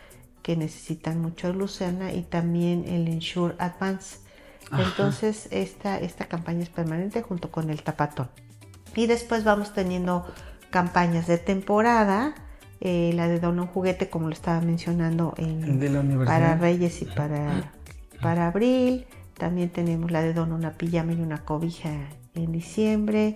[0.42, 4.18] que necesitan mucho Lucerna, y también el Ensure Advance.
[4.72, 8.30] Entonces, esta, esta campaña es permanente junto con el tapatón.
[8.96, 10.26] Y después vamos teniendo
[10.70, 12.34] campañas de temporada,
[12.82, 15.80] eh, la de Dona un juguete, como lo estaba mencionando, en,
[16.26, 17.72] para Reyes y para,
[18.22, 19.06] para Abril.
[19.38, 21.92] También tenemos la de Dona una pijama y una cobija
[22.34, 23.36] en diciembre.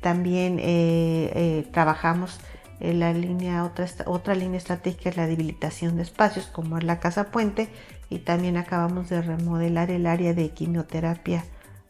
[0.00, 2.38] También eh, eh, trabajamos
[2.80, 7.00] en la línea, otra, otra línea estratégica es la debilitación de espacios, como es la
[7.00, 7.68] Casa Puente,
[8.10, 11.44] y también acabamos de remodelar el área de quimioterapia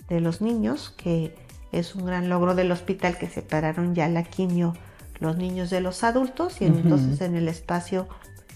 [0.09, 1.35] de los niños, que
[1.73, 4.75] es un gran logro del hospital que separaron ya la quimio
[5.19, 8.07] los niños de los adultos y entonces en el espacio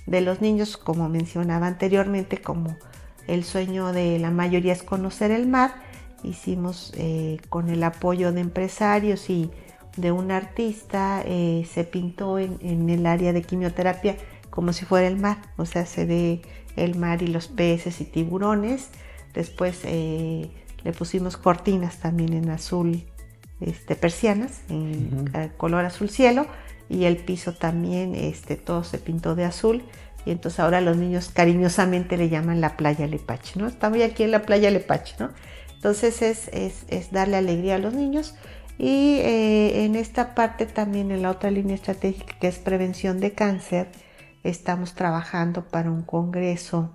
[0.07, 2.77] de los niños, como mencionaba anteriormente, como
[3.27, 5.73] el sueño de la mayoría es conocer el mar,
[6.23, 9.51] hicimos eh, con el apoyo de empresarios y
[9.97, 14.17] de un artista, eh, se pintó en, el área de quimioterapia
[14.51, 16.43] como si fuera el mar, o sea, se ve
[16.77, 18.91] el mar y los peces y tiburones.
[19.35, 20.51] Después eh,
[20.83, 23.05] le pusimos cortinas también en azul,
[23.61, 26.47] este, persianas, en color azul cielo,
[26.89, 29.85] y el piso también, este, todo se pintó de azul.
[30.27, 33.67] Y entonces ahora los niños cariñosamente le llaman la playa Lepache, ¿no?
[33.69, 35.31] Estamos aquí en la playa Lepache, ¿no?
[35.81, 36.21] Entonces
[36.53, 38.35] es, darle alegría a los niños.
[38.77, 43.33] Y eh, en esta parte también, en la otra línea estratégica que es prevención de
[43.33, 43.89] cáncer,
[44.45, 46.93] estamos trabajando para un congreso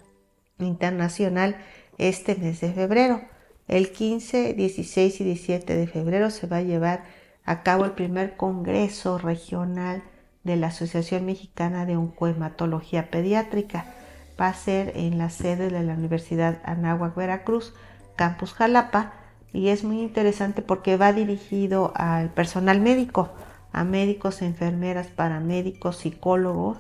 [0.60, 1.56] internacional
[1.98, 3.22] este mes de febrero.
[3.68, 7.06] El 15, 16 y 17 de febrero se va a llevar
[7.44, 10.04] a cabo el primer congreso regional
[10.44, 13.96] de la Asociación Mexicana de Oncohematología Pediátrica.
[14.40, 17.74] Va a ser en la sede de la Universidad Anáhuac Veracruz
[18.16, 19.14] Campus Jalapa
[19.54, 23.30] y es muy interesante porque va dirigido al personal médico,
[23.72, 26.78] a médicos, enfermeras, paramédicos, psicólogos.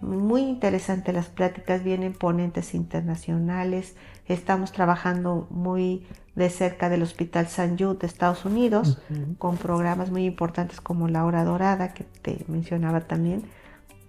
[0.00, 7.78] Muy interesante las pláticas, vienen ponentes internacionales, estamos trabajando muy de cerca del Hospital San
[7.78, 8.98] Jude de Estados Unidos,
[9.38, 13.44] con programas muy importantes como La Hora Dorada, que te mencionaba también.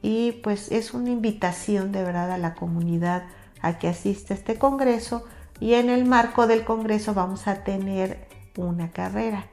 [0.01, 3.23] Y pues es una invitación de verdad a la comunidad
[3.61, 5.25] a que asista a este congreso
[5.61, 9.45] y en el marco del Congreso vamos a tener una carrera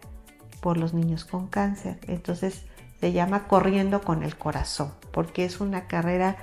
[0.62, 1.98] por los niños con cáncer.
[2.08, 2.64] Entonces
[2.98, 6.36] se llama Corriendo con el Corazón, porque es una carrera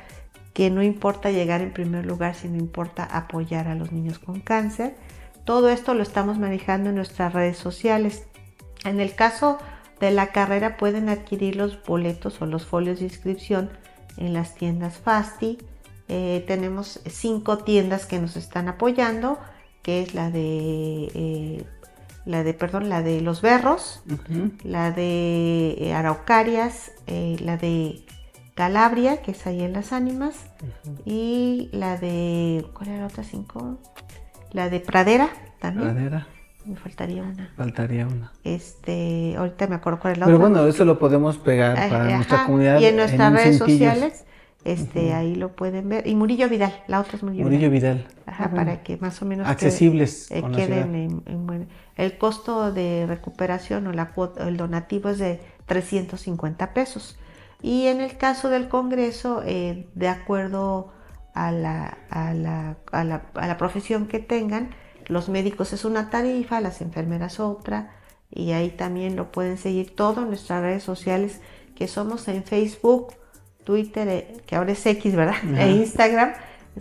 [0.53, 4.95] que no importa llegar en primer lugar, sino importa apoyar a los niños con cáncer.
[5.45, 8.27] Todo esto lo estamos manejando en nuestras redes sociales.
[8.85, 9.57] En el caso
[9.99, 13.71] de la carrera pueden adquirir los boletos o los folios de inscripción
[14.15, 15.57] en las tiendas Fasti.
[16.07, 19.39] Eh, tenemos cinco tiendas que nos están apoyando
[19.85, 21.63] que es la de eh,
[22.25, 24.01] la de perdón la de los berros
[24.63, 28.03] la de eh, araucarias eh, la de
[28.55, 30.47] calabria que es ahí en las ánimas
[31.05, 33.77] y la de cuál era la otra cinco
[34.53, 36.27] la de pradera también pradera
[36.65, 37.53] me faltaría una.
[37.55, 38.31] Faltaría una.
[38.43, 40.49] Este, ahorita me acuerdo cuál es la Pero otra.
[40.49, 42.79] bueno, eso lo podemos pegar para nuestra comunidad.
[42.79, 44.25] Y en nuestras redes sociales
[44.65, 46.07] este, Ahí lo pueden ver.
[46.07, 48.07] Y Murillo Vidal, la otra es Murillo, Murillo Vidal.
[48.25, 50.29] Ajá, para que más o menos accesibles.
[50.31, 57.17] Eh, queden en, El costo de recuperación o la el donativo es de 350 pesos.
[57.61, 60.91] Y en el caso del Congreso, eh, de acuerdo
[61.35, 64.71] a la, a, la, a, la, a la profesión que tengan,
[65.05, 67.91] los médicos es una tarifa, las enfermeras otra,
[68.31, 71.39] y ahí también lo pueden seguir todo en nuestras redes sociales,
[71.75, 73.13] que somos en Facebook,
[73.65, 75.35] Twitter, eh, que ahora es X, ¿verdad?
[75.57, 76.33] E Instagram,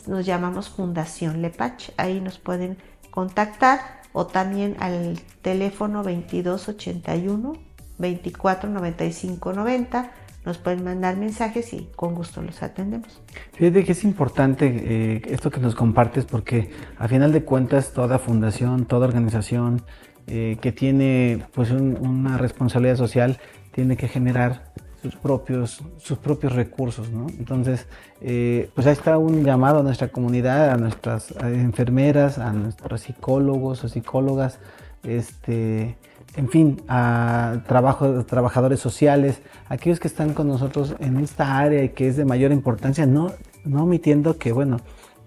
[0.07, 1.91] nos llamamos Fundación Lepach.
[1.97, 2.77] Ahí nos pueden
[3.11, 3.81] contactar
[4.13, 7.53] o también al teléfono 2281
[7.99, 10.11] 2495 90.
[10.45, 13.23] Nos pueden mandar mensajes y con gusto los atendemos.
[13.55, 18.19] Fíjate que es importante eh, esto que nos compartes porque a final de cuentas toda
[18.19, 19.83] fundación, toda organización
[20.27, 23.39] eh, que tiene pues una responsabilidad social
[23.73, 24.73] tiene que generar
[25.05, 27.27] sus propios, sus propios recursos, ¿no?
[27.39, 27.87] Entonces,
[28.23, 33.85] eh, pues ahí está un llamado a nuestra comunidad, a nuestras enfermeras, a nuestros psicólogos
[33.85, 34.61] o psicólogas,
[35.03, 35.99] este,
[36.37, 41.91] en fin, a trabajo, trabajadores sociales, aquellos que están con nosotros en esta área y
[41.91, 43.31] que es de mayor importancia, no,
[43.67, 44.79] no omitiendo que, bueno,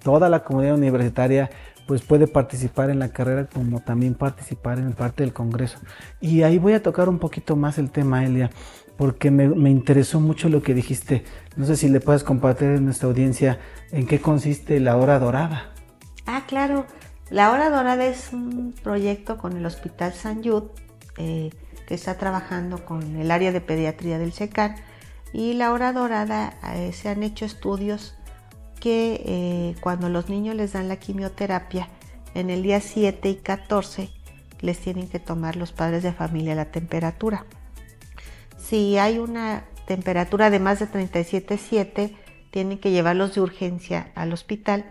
[0.02, 1.52] toda la comunidad universitaria
[1.86, 5.78] pues puede participar en la carrera como también participar en parte del Congreso.
[6.20, 8.50] Y ahí voy a tocar un poquito más el tema, Elia,
[8.98, 11.24] porque me, interesó mucho lo que dijiste.
[11.56, 13.60] No sé si le puedes compartir a nuestra audiencia
[13.92, 15.72] en qué consiste la hora dorada.
[16.26, 16.86] Ah, claro.
[17.30, 20.70] La Hora Dorada es un proyecto con el Hospital San Jude
[21.18, 21.50] eh,
[21.86, 24.76] que está trabajando con el área de pediatría del SECAN
[25.34, 28.16] y la Hora Dorada eh, se han hecho estudios
[28.80, 31.90] que eh, cuando los niños les dan la quimioterapia
[32.34, 34.10] en el día 7 y 14
[34.62, 37.46] les tienen que tomar los padres de familia la temperatura.
[38.68, 42.14] Si hay una temperatura de más de 37.7
[42.52, 44.84] tienen que llevarlos de urgencia al hospital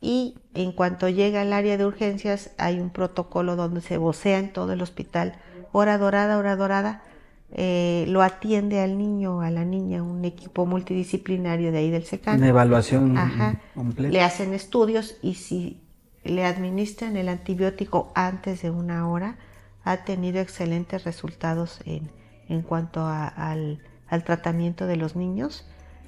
[0.00, 4.52] y en cuanto llega al área de urgencias hay un protocolo donde se vocea en
[4.52, 5.36] todo el hospital,
[5.70, 7.04] hora dorada, hora dorada,
[7.52, 12.38] eh, lo atiende al niño, a la niña, un equipo multidisciplinario de ahí del SECAN.
[12.38, 13.16] Una evaluación
[13.72, 14.10] completa.
[14.10, 15.80] Le hacen estudios y si
[16.24, 19.36] le administran el antibiótico antes de una hora,
[19.84, 22.10] ha tenido excelentes resultados en,
[22.52, 25.66] en cuanto al, al tratamiento de los niños,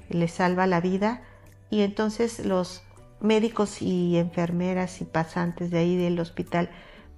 [0.09, 1.21] le salva la vida.
[1.69, 2.83] Y entonces los
[3.19, 6.69] médicos y enfermeras y pasantes de ahí del hospital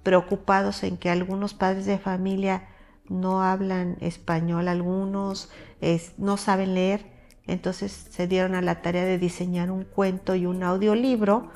[0.02, 2.68] preocupados en que algunos padres de familia
[3.08, 5.50] no hablan español, algunos
[6.16, 7.04] no saben leer,
[7.46, 11.50] entonces se dieron a la tarea de diseñar un cuento y un audiolibro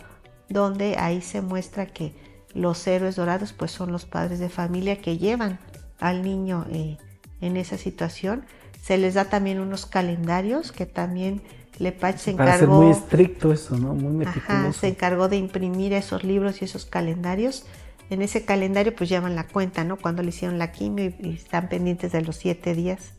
[0.49, 2.15] donde ahí se muestra que
[2.55, 5.59] los héroes dorados pues son los padres de familia que llevan
[5.99, 6.99] al niño eh,
[7.43, 8.47] en esa situación.
[8.81, 11.43] Se les da también unos calendarios que también
[11.79, 12.67] Lepage se encargó.
[12.67, 13.95] Para muy estricto eso, ¿no?
[13.95, 14.81] Muy meticuloso.
[14.81, 17.67] se encargó de imprimir esos libros y esos calendarios.
[18.09, 19.97] En ese calendario, pues llevan la cuenta, ¿no?
[19.97, 23.13] Cuando le hicieron la quimio y, están pendientes de los siete días.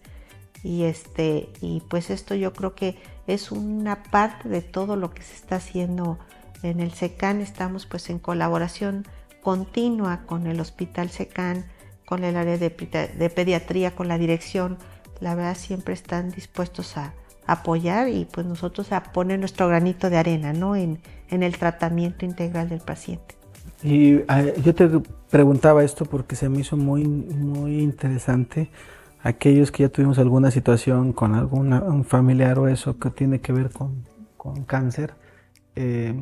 [0.64, 5.24] Y este, y pues esto yo creo que es una parte de todo lo que
[5.24, 6.18] se está haciendo
[6.62, 7.42] en el SECAN.
[7.42, 9.06] Estamos pues en colaboración
[9.42, 11.66] continua con el Hospital SECAN,
[12.14, 14.78] con el área de, de pediatría, con la dirección.
[15.20, 17.16] La verdad siempre están dispuestos a,
[17.48, 20.76] apoyar y pues nosotros a poner nuestro granito de arena ¿no?
[20.76, 21.00] en,
[21.32, 23.36] en el tratamiento integral del paciente.
[23.82, 24.88] Y ah, yo te
[25.32, 28.70] preguntaba esto porque se me hizo muy, muy interesante
[29.24, 33.72] aquellos que ya tuvimos alguna situación con algún familiar o eso que tiene que ver
[33.72, 34.04] con,
[34.38, 35.16] con cáncer.
[35.76, 36.14] Eh,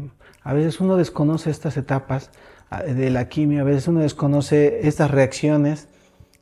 [0.41, 2.31] a veces uno desconoce estas etapas
[2.79, 5.87] de la quimio, a veces uno desconoce estas reacciones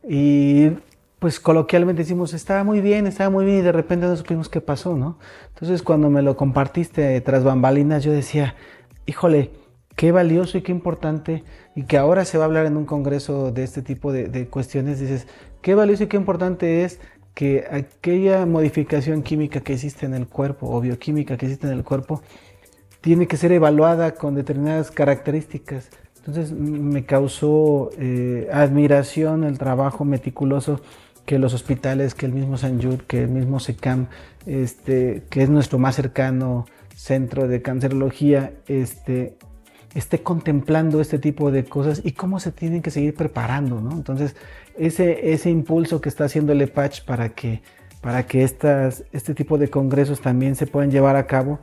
[0.07, 0.71] y
[1.17, 4.61] pues coloquialmente decimos, estaba muy bien, estaba muy bien y de repente no supimos qué
[4.61, 5.17] pasó, ¿no?
[5.49, 8.55] Entonces cuando me lo compartiste tras bambalinas, yo decía,
[9.05, 9.51] híjole,
[9.95, 11.43] qué valioso y qué importante,
[11.75, 14.99] y que ahora se va a hablar en un congreso de este tipo de, cuestiones,
[14.99, 15.27] dices,
[15.61, 17.01] qué valioso y qué importante es
[17.33, 21.83] que aquella modificación química que existe en el cuerpo o bioquímica que existe en el
[21.83, 22.21] cuerpo
[23.01, 25.89] tiene que ser evaluada con determinadas características.
[26.29, 30.79] Entonces me causó eh, admiración el trabajo meticuloso
[31.25, 34.07] que los hospitales, que el mismo San Jude, que el mismo SECAM,
[34.45, 36.65] este, que es nuestro más cercano
[36.95, 39.37] centro de cancerología, este,
[39.95, 43.91] esté contemplando este tipo de cosas y cómo se tienen que seguir preparando, ¿no?
[43.91, 44.35] Entonces,
[44.77, 47.63] ese, ese impulso que está haciendo el EPACH para que,
[48.01, 51.59] para que estas, este tipo de congresos también se puedan llevar a cabo,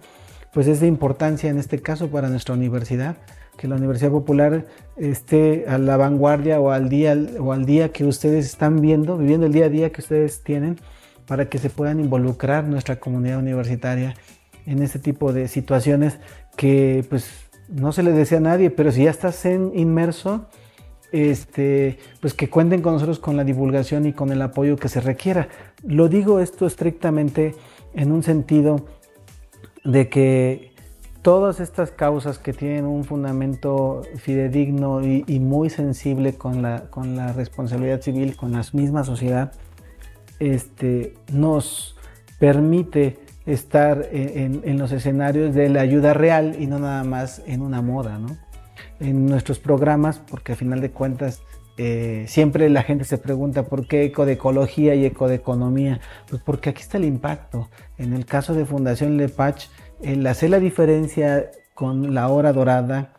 [0.57, 3.19] pues es de importancia en este caso para nuestra universidad
[3.59, 4.65] que la Universidad Popular
[4.97, 9.45] esté a la vanguardia o al día o al día que ustedes están viendo, viviendo
[9.45, 10.79] el día a día que ustedes tienen,
[11.27, 14.15] para que se puedan involucrar nuestra comunidad universitaria
[14.65, 16.21] en este tipo de situaciones
[16.57, 17.29] que pues
[17.69, 20.47] no se le desea a nadie, pero si ya estás en, inmerso,
[21.13, 25.03] este, pues que cuenten con nosotros con la divulgación y con el apoyo que se
[25.03, 25.49] requiera.
[25.87, 27.55] Lo digo esto estrictamente
[27.93, 28.87] en un sentido
[29.87, 30.73] de que
[31.23, 37.33] todas estas causas que tienen un fundamento fidedigno y, muy sensible con la, con la,
[37.33, 39.53] responsabilidad civil, con la misma sociedad,
[40.39, 41.97] este, nos
[42.39, 47.81] permite estar en, los escenarios de la ayuda real y no nada más en una
[47.81, 48.37] moda, ¿no?
[48.99, 51.43] En nuestros programas, porque a final de cuentas
[51.79, 56.01] eh, siempre la gente se pregunta por qué eco de ecología y eco de economía,
[56.29, 57.69] pues porque aquí está el impacto.
[57.99, 59.67] En el caso de Fundación Lepach,
[60.03, 63.13] el hacer la diferencia con la hora dorada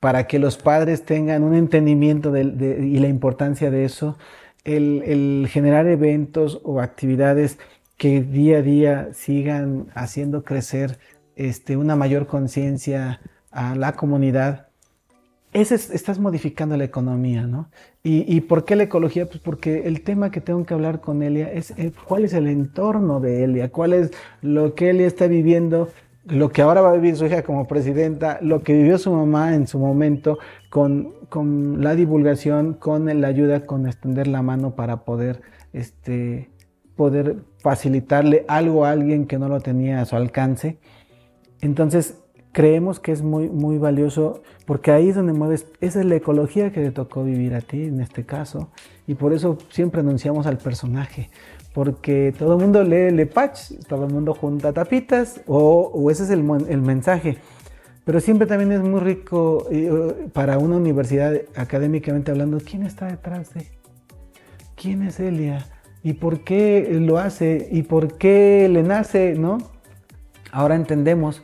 [0.00, 4.16] para que los padres tengan un entendimiento y la importancia de eso,
[4.64, 7.58] el, generar eventos o actividades
[7.96, 10.98] que día a día sigan haciendo crecer
[11.36, 14.69] este, una mayor conciencia a la comunidad,
[15.52, 17.70] estás modificando la economía, ¿no?
[18.02, 19.26] ¿Y, por qué la ecología?
[19.26, 22.46] Pues porque el tema que tengo que hablar con Elia es, es cuál es el
[22.46, 24.10] entorno de Elia, cuál es
[24.42, 25.88] lo que Elia está viviendo
[26.24, 29.54] lo que ahora va a vivir su hija como presidenta, lo que vivió su mamá
[29.54, 30.38] en su momento
[30.68, 35.40] con, con la divulgación, con la ayuda, con extender la mano para poder,
[35.72, 36.50] este,
[36.94, 40.78] poder facilitarle algo a alguien que no lo tenía a su alcance.
[41.60, 42.19] Entonces,
[42.52, 46.72] creemos que es muy, muy valioso porque ahí es donde mueves, esa es la ecología
[46.72, 48.70] que te tocó vivir a ti en este caso
[49.06, 51.30] y por eso siempre anunciamos al personaje,
[51.74, 56.48] porque todo el mundo lee Lepach, todo el mundo junta tapitas o, ese es el,
[56.68, 57.38] el, mensaje.
[58.04, 63.52] Pero siempre también es muy rico uh, para una universidad académicamente hablando, ¿quién está detrás
[63.54, 63.66] de?
[64.74, 65.66] ¿Quién es Elia?
[66.02, 67.68] ¿Y por qué lo hace?
[67.70, 69.34] ¿Y por qué le nace?
[69.34, 69.58] ¿No?
[70.50, 71.42] Ahora entendemos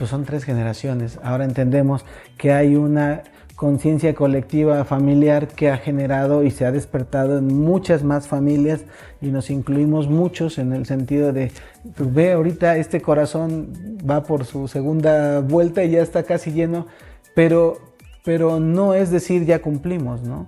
[0.00, 1.20] pues son tres generaciones.
[1.22, 2.06] Ahora entendemos
[2.38, 3.22] que hay una
[3.54, 8.80] conciencia colectiva familiar que ha generado y se ha despertado en muchas más familias
[9.20, 11.52] y nos incluimos muchos en el sentido de,
[11.94, 13.74] pues ve ahorita este corazón
[14.10, 16.86] va por su segunda vuelta y ya está casi lleno,
[17.34, 17.76] pero,
[18.24, 20.46] pero no es decir ya cumplimos, ¿no?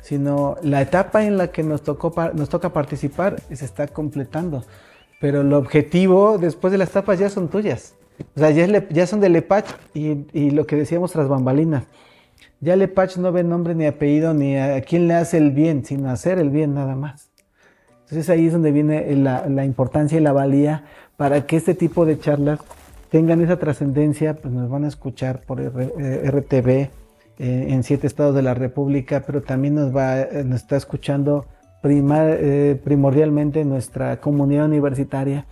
[0.00, 4.64] Sino la etapa en la que nos, tocó, nos toca participar se está completando,
[5.20, 7.97] pero el objetivo después de las etapas ya son tuyas.
[8.36, 11.84] O sea, ya, son de Lepach y, lo que decíamos tras bambalinas.
[12.60, 16.10] Ya Lepach no ve nombre ni apellido ni a quién le hace el bien, sino
[16.10, 17.30] hacer el bien nada más.
[18.02, 20.84] Entonces ahí es donde viene la, importancia y la valía
[21.16, 22.60] para que este tipo de charlas
[23.10, 26.90] tengan esa trascendencia, pues nos van a escuchar por RTV eh,
[27.38, 31.46] eh, en siete estados de la República, pero también nos va, eh, nos está escuchando
[31.82, 35.46] primordialmente nuestra comunidad universitaria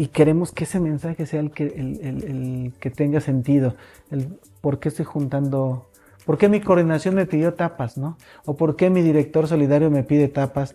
[0.00, 3.74] y queremos que ese mensaje sea el que, el, que tenga sentido.
[4.10, 4.28] El
[4.62, 5.90] por qué estoy juntando,
[6.24, 8.16] por qué mi coordinación me pidió tapas, ¿no?
[8.46, 10.74] O por qué mi director solidario me pide tapas,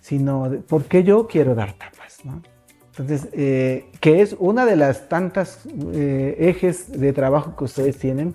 [0.00, 2.42] sino por qué yo quiero dar tapas, ¿no?
[2.90, 5.60] Entonces, eh, que es una de las tantas
[5.92, 8.34] eh, ejes de trabajo que ustedes tienen.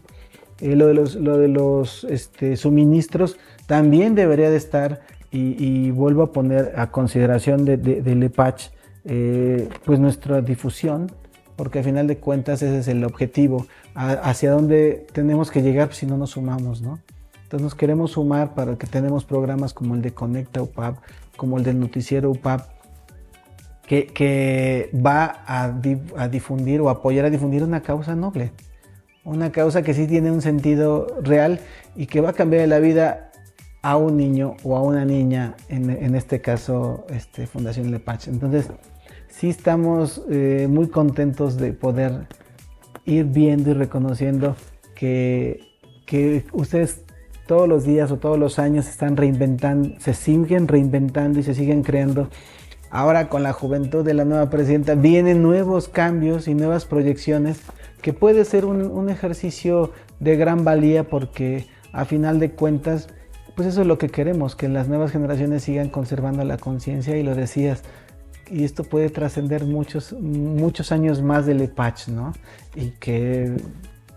[0.61, 3.37] Eh, lo de los, lo de los este, suministros
[3.67, 8.71] también debería de estar y, vuelvo a poner a consideración de, de, de Lepach
[9.09, 11.11] eh, pues nuestra difusión,
[11.55, 16.05] porque al final de cuentas ese es el objetivo, hacia dónde tenemos que llegar si
[16.05, 16.99] no nos sumamos, ¿no?
[17.41, 20.97] Entonces nos queremos sumar para que tenemos programas como el de Conecta UPAP,
[21.35, 22.69] como el del noticiero UPAP,
[23.87, 25.71] que, va a,
[26.29, 28.51] difundir o apoyar a difundir una causa noble,
[29.23, 31.59] una causa que sí tiene un sentido real
[31.95, 33.31] y que va a cambiar la vida
[33.81, 38.27] a un niño o a una niña, en, este caso este, Fundación Lepach.
[38.27, 38.69] Entonces,
[39.39, 42.27] sí estamos eh, muy contentos de poder
[43.05, 44.57] ir viendo y reconociendo
[44.95, 45.61] que,
[46.05, 47.03] que ustedes
[47.47, 51.83] todos los días o todos los años están reinventando, se siguen reinventando y se siguen
[51.83, 52.27] creando.
[52.91, 57.61] Ahora con la juventud de la nueva presidenta vienen nuevos cambios y nuevas proyecciones
[58.01, 63.07] que puede ser un, un ejercicio de gran valía porque a final de cuentas
[63.55, 67.23] pues eso es lo que queremos, que las nuevas generaciones sigan conservando la conciencia y
[67.23, 67.83] lo decías,
[68.51, 72.33] y esto puede trascender muchos, muchos años más de Lepach, ¿no?
[72.75, 73.55] Y que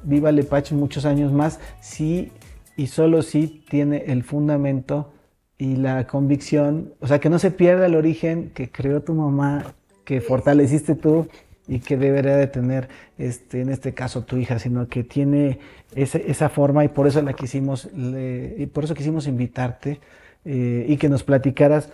[0.03, 2.33] viva Lepach muchos años más, sí
[2.77, 5.13] y solo si tiene el fundamento
[5.59, 9.75] y la convicción, o sea, que no se pierda el origen que creó tu mamá,
[10.05, 11.29] que fortaleciste tú
[11.69, 15.61] y que debería de tener, este, en este caso, tu hija, sino que tiene
[15.95, 20.01] esa, forma y por eso la quisimos, y por eso quisimos invitarte
[20.45, 21.91] eh, y que nos platicaras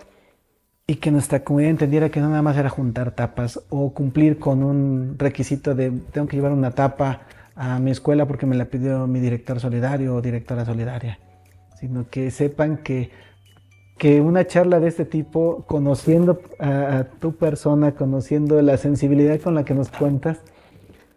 [0.89, 4.63] y que nuestra comunidad entendiera que no nada más era juntar tapas o cumplir con
[4.63, 7.21] un requisito de tengo que llevar una tapa
[7.55, 11.19] a mi escuela porque me la pidió mi director solidario o directora solidaria,
[11.79, 13.11] sino que sepan que
[13.99, 19.65] que una charla de este tipo, conociendo a, tu persona, conociendo la sensibilidad con la
[19.65, 20.39] que nos cuentas,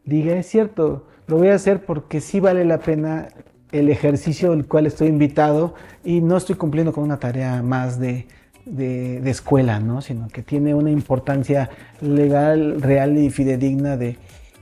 [0.04, 3.28] diga, es cierto, lo voy a hacer porque sí vale la pena
[3.70, 8.26] el ejercicio al cual estoy invitado y no estoy cumpliendo con una tarea más de,
[8.64, 10.00] de, escuela, ¿no?
[10.00, 14.18] sino que tiene una importancia legal, real y fidedigna de,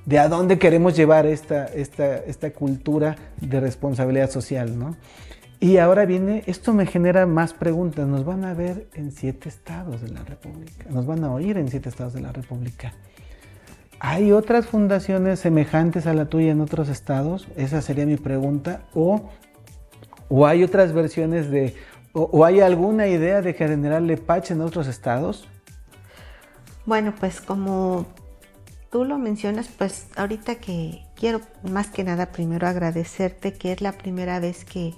[0.06, 4.78] de a dónde queremos llevar esta, esta, esta cultura de responsabilidad social.
[4.78, 4.96] ¿no?
[5.60, 8.08] Y ahora viene, esto me genera más preguntas.
[8.08, 11.68] Nos van a ver en siete estados de la República, nos van a oír en
[11.68, 12.94] siete estados de la República.
[14.02, 17.48] ¿Hay otras fundaciones semejantes a la tuya en otros estados?
[17.56, 18.84] Esa sería mi pregunta.
[18.94, 19.28] ¿O,
[20.30, 21.74] o hay otras versiones de,
[22.12, 25.48] o, hay alguna idea de generar Lepach en otros estados?
[26.86, 28.06] Bueno, pues como
[28.90, 33.92] tú lo mencionas, pues ahorita que quiero más que nada primero agradecerte que es la
[33.92, 34.94] primera vez que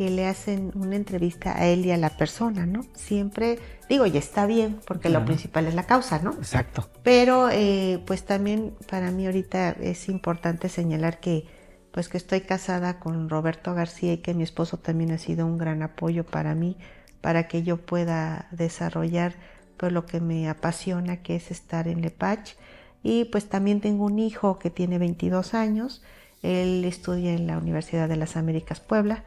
[0.00, 2.86] que le hacen una entrevista a él y a la persona, ¿no?
[2.94, 6.32] Siempre, digo, ya está bien, porque lo principal es la causa, ¿no?
[6.32, 6.88] Exacto.
[7.02, 11.44] Pero eh, pues también para mí ahorita es importante señalar que
[11.92, 15.58] pues que estoy casada con Roberto García y que mi esposo también ha sido un
[15.58, 16.76] gran apoyo para mí,
[17.20, 19.34] para que yo pueda desarrollar
[19.76, 22.54] pues lo que me apasiona, que es estar en Lepach.
[23.02, 26.02] Y pues también tengo un hijo que tiene 22 años,
[26.42, 29.24] él estudia en la Universidad de las Américas Puebla,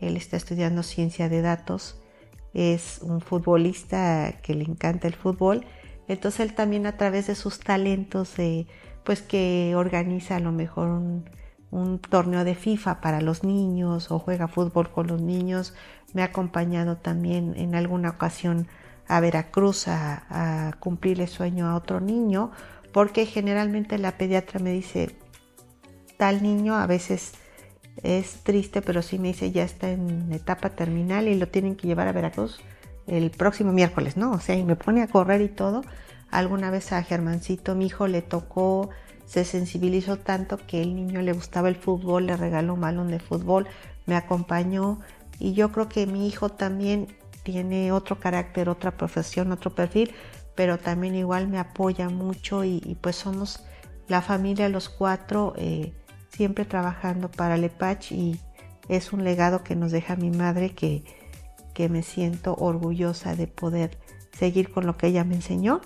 [0.00, 2.00] él está estudiando ciencia de datos,
[2.54, 5.66] es un futbolista que le encanta el fútbol,
[6.06, 8.34] entonces él también a través de sus talentos,
[9.04, 11.24] pues que organiza a lo mejor un,
[12.00, 15.74] torneo de FIFA para los niños o juega fútbol con los niños,
[16.12, 18.68] me ha acompañado también en alguna ocasión
[19.08, 20.24] a Veracruz a,
[20.68, 22.50] a cumplir el sueño a otro niño,
[22.92, 25.16] porque generalmente la pediatra me dice,
[26.16, 27.34] tal niño a veces
[28.02, 31.86] es triste, pero sí me dice ya está en etapa terminal y lo tienen que
[31.86, 32.60] llevar a Veracruz
[33.06, 34.32] el próximo miércoles, ¿no?
[34.32, 35.82] O sea, y me pone a correr y todo.
[36.30, 38.90] Alguna vez a Germancito, mi hijo, le tocó,
[39.26, 43.18] se sensibilizó tanto que el niño le gustaba el fútbol, le regaló un balón de
[43.18, 43.66] fútbol,
[44.06, 45.00] me acompañó
[45.38, 47.08] y yo creo que mi hijo también
[47.42, 50.14] tiene otro carácter, otra profesión, otro perfil,
[50.54, 53.62] pero también igual me apoya mucho y, pues somos
[54.08, 55.52] la familia, los cuatro.
[55.56, 55.92] Eh,
[56.36, 58.38] siempre trabajando para Lepach y
[58.88, 61.02] es un legado que nos deja mi madre que,
[61.74, 63.98] que me siento orgullosa de poder
[64.32, 65.80] seguir con lo que ella me enseñó.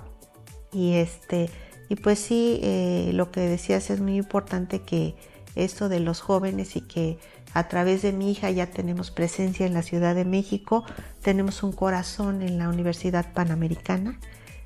[0.73, 1.51] Y este,
[1.91, 5.17] y pues sí, eh, lo que decías es muy importante que
[5.57, 7.19] esto de los jóvenes y que
[7.53, 10.85] a través de mi hija ya tenemos presencia en la Ciudad de México,
[11.21, 14.21] tenemos un corazón en la Universidad Panamericana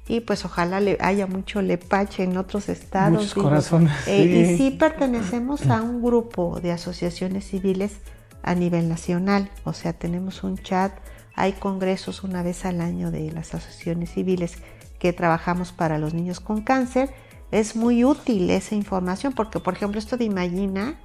[0.06, 3.22] y pues ojalá le haya mucho lepache en otros estados.
[3.22, 3.92] Muchos corazones.
[4.06, 8.00] Eh, y sí pertenecemos a un grupo de asociaciones civiles
[8.42, 10.92] a nivel nacional, o sea, tenemos un chat,
[11.34, 14.58] hay congresos una vez al año de las asociaciones civiles
[15.04, 17.10] que trabajamos para los niños con cáncer.
[17.50, 20.98] Es muy útil esa información porque, por ejemplo, esto de Imagina,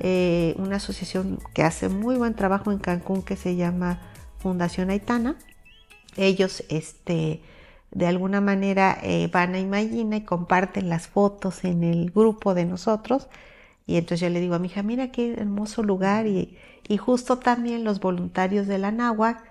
[0.00, 4.00] eh, una asociación que hace muy buen trabajo en Cancún que se llama
[4.38, 5.36] Fundación Aitana,
[6.16, 7.40] ellos, este,
[7.92, 12.64] de alguna manera eh, van a Imagina y comparten las fotos en el grupo de
[12.64, 13.28] nosotros.
[13.86, 16.26] Y entonces yo le digo a mi hija, mira qué hermoso lugar.
[16.26, 16.58] Y,
[16.98, 19.44] justo también los voluntarios de la Náhuac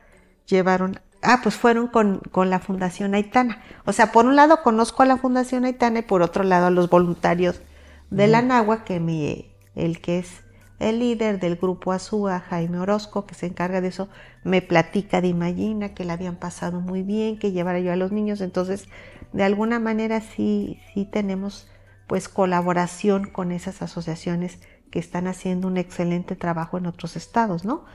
[0.45, 3.61] llevaron, ah, pues fueron con, con, la Fundación Aitana.
[3.85, 6.71] O sea, por un lado conozco a la Fundación Aitana y por otro lado a
[6.71, 7.61] los voluntarios
[8.09, 10.43] de la Náhuac, que mi, el que es
[10.79, 14.09] el líder del grupo Azúa, Jaime Orozco, que se encarga de eso,
[14.43, 18.11] me platica de Imagina, que la habían pasado muy bien, que llevara yo a los
[18.11, 18.41] niños.
[18.41, 18.87] Entonces,
[19.33, 21.67] de alguna manera sí, sí tenemos
[22.05, 24.59] pues colaboración con esas asociaciones
[24.91, 27.85] que están haciendo un excelente trabajo en otros estados, ¿no?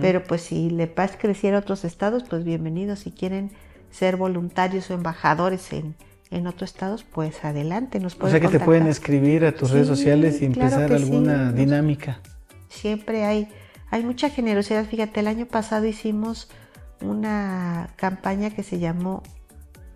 [0.00, 3.00] Pero pues si Le Paz creciera a otros estados, pues bienvenidos.
[3.00, 3.52] Si quieren
[3.90, 5.94] ser voluntarios o embajadores en,
[6.30, 9.70] en otros estados, pues adelante, nos pueden O sea que te pueden escribir a tus
[9.70, 12.20] redes sociales y empezar alguna dinámica.
[12.68, 13.48] Siempre hay,
[13.90, 14.84] hay mucha generosidad.
[14.86, 16.48] Fíjate, el año pasado hicimos
[17.00, 19.22] una campaña que se llamó,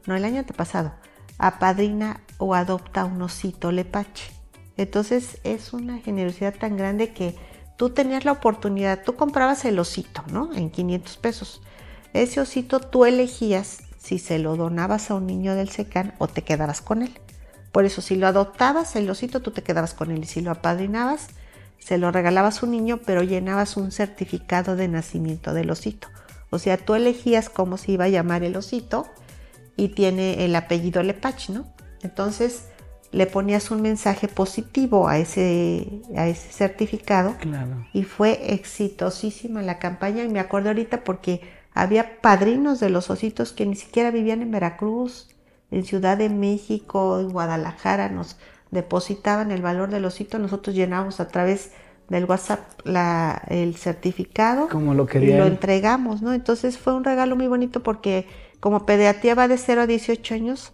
[0.07, 0.93] no el año antepasado,
[1.39, 4.34] apadrina o adopta un osito lepache.
[4.77, 7.37] Entonces es una generosidad tan grande que
[7.77, 10.53] tú tenías la oportunidad, tú comprabas el osito, ¿no?
[10.55, 11.63] En 500 pesos.
[12.13, 16.43] Ese osito tú elegías si se lo donabas a un niño del SECAN o te
[16.43, 17.13] quedabas con él.
[17.73, 20.23] Por eso, si lo adoptabas, el osito, tú te quedabas con él.
[20.23, 21.29] Y si lo apadrinabas,
[21.81, 26.09] se lo regalabas a un niño, pero llenabas un certificado de nacimiento del osito.
[26.51, 29.09] O sea, tú elegías cómo se iba a llamar el osito
[29.77, 31.67] y tiene el apellido Lepach, ¿no?
[32.03, 32.69] Entonces
[33.15, 37.37] le ponías un mensaje positivo a ese, a ese certificado
[37.93, 40.25] y fue exitosísima la campaña.
[40.25, 41.41] Y me acuerdo ahorita porque
[41.73, 45.29] había padrinos de los ositos que ni siquiera vivían en Veracruz,
[45.71, 48.37] en Ciudad de México, en Guadalajara, nos
[48.73, 51.71] depositaban el valor del osito, nosotros llenábamos a través
[52.09, 56.35] del WhatsApp la, el certificado como lo y lo entregamos, ¿no?
[56.35, 58.27] Entonces fue un regalo muy bonito porque
[58.61, 60.73] como pediatría va de 0 a 18 años,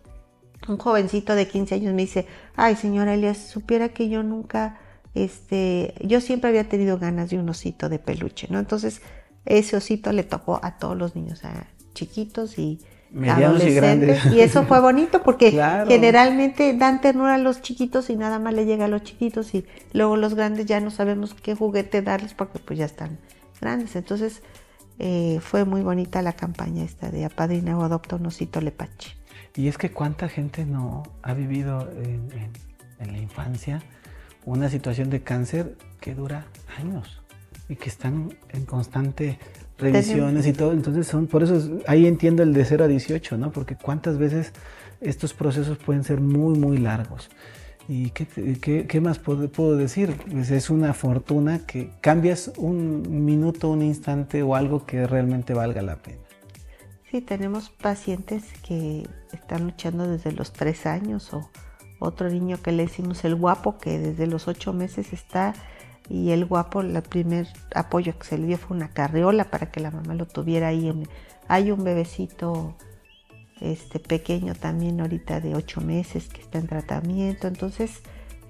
[0.69, 4.79] un jovencito de 15 años me dice, ay señora Elias, supiera que yo nunca,
[5.15, 8.59] este, yo siempre había tenido ganas de un osito de peluche, ¿no?
[8.59, 9.03] Entonces
[9.45, 12.81] ese osito le tocó a todos los niños, a chiquitos y
[13.29, 14.25] adolescentes.
[14.27, 15.51] Y, eso fue bonito porque
[15.89, 19.67] generalmente dan ternura a los chiquitos y nada más le llega a los chiquitos y
[19.93, 23.19] luego los grandes ya no sabemos qué juguete darles porque pues ya están
[23.61, 23.97] grandes.
[23.97, 24.43] Entonces
[24.99, 29.20] eh, fue muy bonita la campaña esta de apadrina o adopta un osito lepache.
[29.57, 33.83] Y es que cuánta gente no ha vivido en la infancia
[34.45, 36.47] una situación de cáncer que dura
[36.79, 37.21] años
[37.69, 39.39] y que están en constante
[39.79, 40.73] revisiones y todo.
[40.73, 43.53] Entonces, son por eso ahí entiendo el de 0 a 18, ¿no?
[43.53, 44.53] Porque cuántas veces
[45.01, 47.31] estos procesos pueden ser muy, muy largos.
[47.89, 50.15] ¿Y qué, más puedo, puedo, decir?
[50.31, 55.83] Pues es una fortuna que cambias un minuto, un instante o algo que realmente valga
[55.83, 56.19] la pena.
[57.11, 61.51] Sí, tenemos pacientes que están luchando desde los tres años o
[61.99, 65.55] otro niño que le decimos el guapo que desde los ocho meses está
[66.09, 69.81] y el guapo, el primer apoyo que se le dio fue una carriola para que
[69.81, 70.93] la mamá lo tuviera ahí.
[71.49, 72.77] hay un bebecito
[73.61, 78.03] este, pequeño también ahorita de ocho meses que está en tratamiento, entonces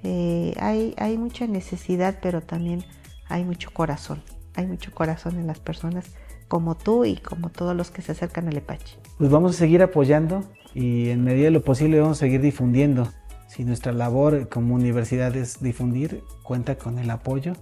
[0.02, 2.84] eh, hay mucha necesidad, pero también
[3.26, 4.22] hay mucho corazón,
[4.54, 6.10] hay mucho corazón en las personas
[6.50, 8.98] como tú y como todos los que se acercan al EPACH.
[9.18, 10.42] Pues vamos a seguir apoyando
[10.74, 13.08] y en medida de lo posible vamos a seguir difundiendo.
[13.46, 17.52] Si nuestra labor como universidad es difundir, cuenta con el apoyo.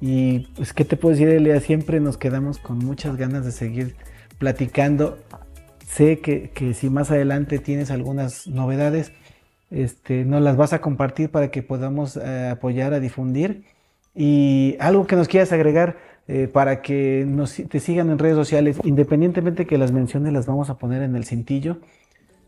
[0.00, 1.60] Y pues, ¿qué te puedo decir, Elia?
[1.60, 3.94] Siempre nos quedamos con muchas ganas de seguir
[4.38, 5.18] platicando.
[5.86, 9.12] Sé que, que si más adelante tienes algunas novedades,
[9.70, 13.62] este, nos las vas a compartir para que podamos eh, apoyar a difundir.
[14.16, 15.96] Y algo que nos quieras agregar,
[16.28, 20.70] eh, para que nos, te sigan en redes sociales, independientemente que las menciones las vamos
[20.70, 21.78] a poner en el cintillo,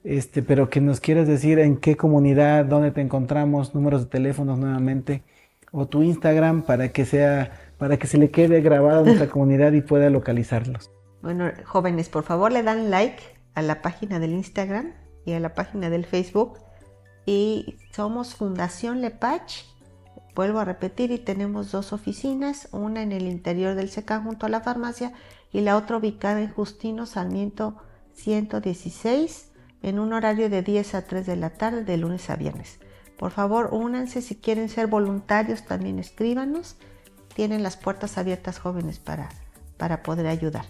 [0.02, 4.58] este, pero que nos quieras decir en qué comunidad, dónde te encontramos, números de teléfonos
[4.58, 5.22] nuevamente,
[5.70, 9.72] o tu Instagram para que sea, para que se le quede grabado a nuestra comunidad
[9.72, 10.90] y pueda localizarlos.
[11.22, 13.22] Bueno, jóvenes, por favor le dan like
[13.54, 14.92] a la página del Instagram
[15.24, 16.58] y a la página del Facebook.
[17.26, 19.64] Y somos Fundación Lepach
[20.38, 24.48] Vuelvo a repetir y tenemos dos oficinas, una en el interior del SECA junto a
[24.48, 25.12] la farmacia
[25.52, 27.76] y la otra ubicada en Justino Sarmiento
[28.12, 29.50] 116
[29.82, 32.78] en un horario de 10 a 3 de la tarde de lunes a viernes.
[33.18, 36.76] Por favor, únanse si quieren ser voluntarios, también escríbanos.
[37.34, 39.30] Tienen las puertas abiertas jóvenes para,
[39.76, 40.66] para poder ayudar.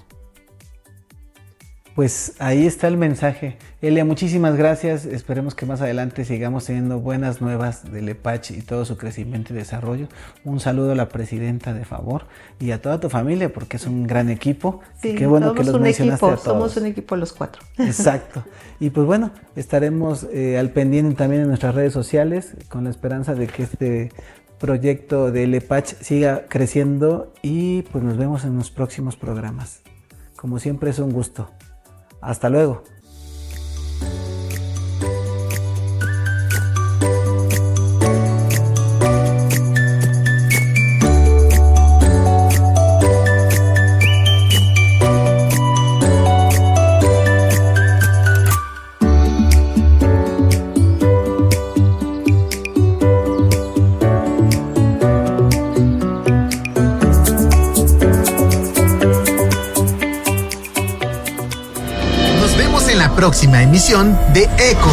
[1.99, 3.57] Pues ahí está el mensaje.
[3.83, 5.05] Elia, muchísimas gracias.
[5.05, 9.57] Esperemos que más adelante sigamos teniendo buenas nuevas del EPACH y todo su crecimiento y
[9.57, 10.07] desarrollo.
[10.45, 12.27] Un saludo a la presidenta de favor
[12.61, 14.79] y a toda tu familia porque es un gran equipo.
[15.03, 17.63] Sí, Qué bueno que los un equipo, Somos un equipo los cuatro.
[17.79, 18.45] Exacto.
[18.79, 23.35] Y pues bueno, estaremos eh, al pendiente también en nuestras redes sociales con la esperanza
[23.35, 24.13] de que este
[24.61, 29.81] proyecto del EPACH siga creciendo y pues nos vemos en los próximos programas.
[30.37, 31.51] Como siempre es un gusto.
[32.21, 32.83] Hasta luego.
[63.39, 64.91] Próxima emisión de ECO,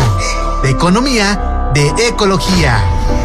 [0.62, 2.80] de Economía, de Ecología,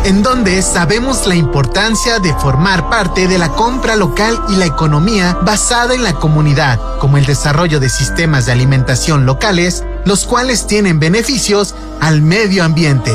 [0.06, 5.36] en donde sabemos la importancia de formar parte de la compra local y la economía
[5.42, 10.98] basada en la comunidad, como el desarrollo de sistemas de alimentación locales, los cuales tienen
[10.98, 13.12] beneficios al medio ambiente.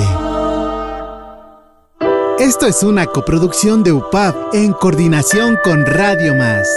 [2.37, 6.67] Esto es una coproducción de UPAP en coordinación con Radio Más.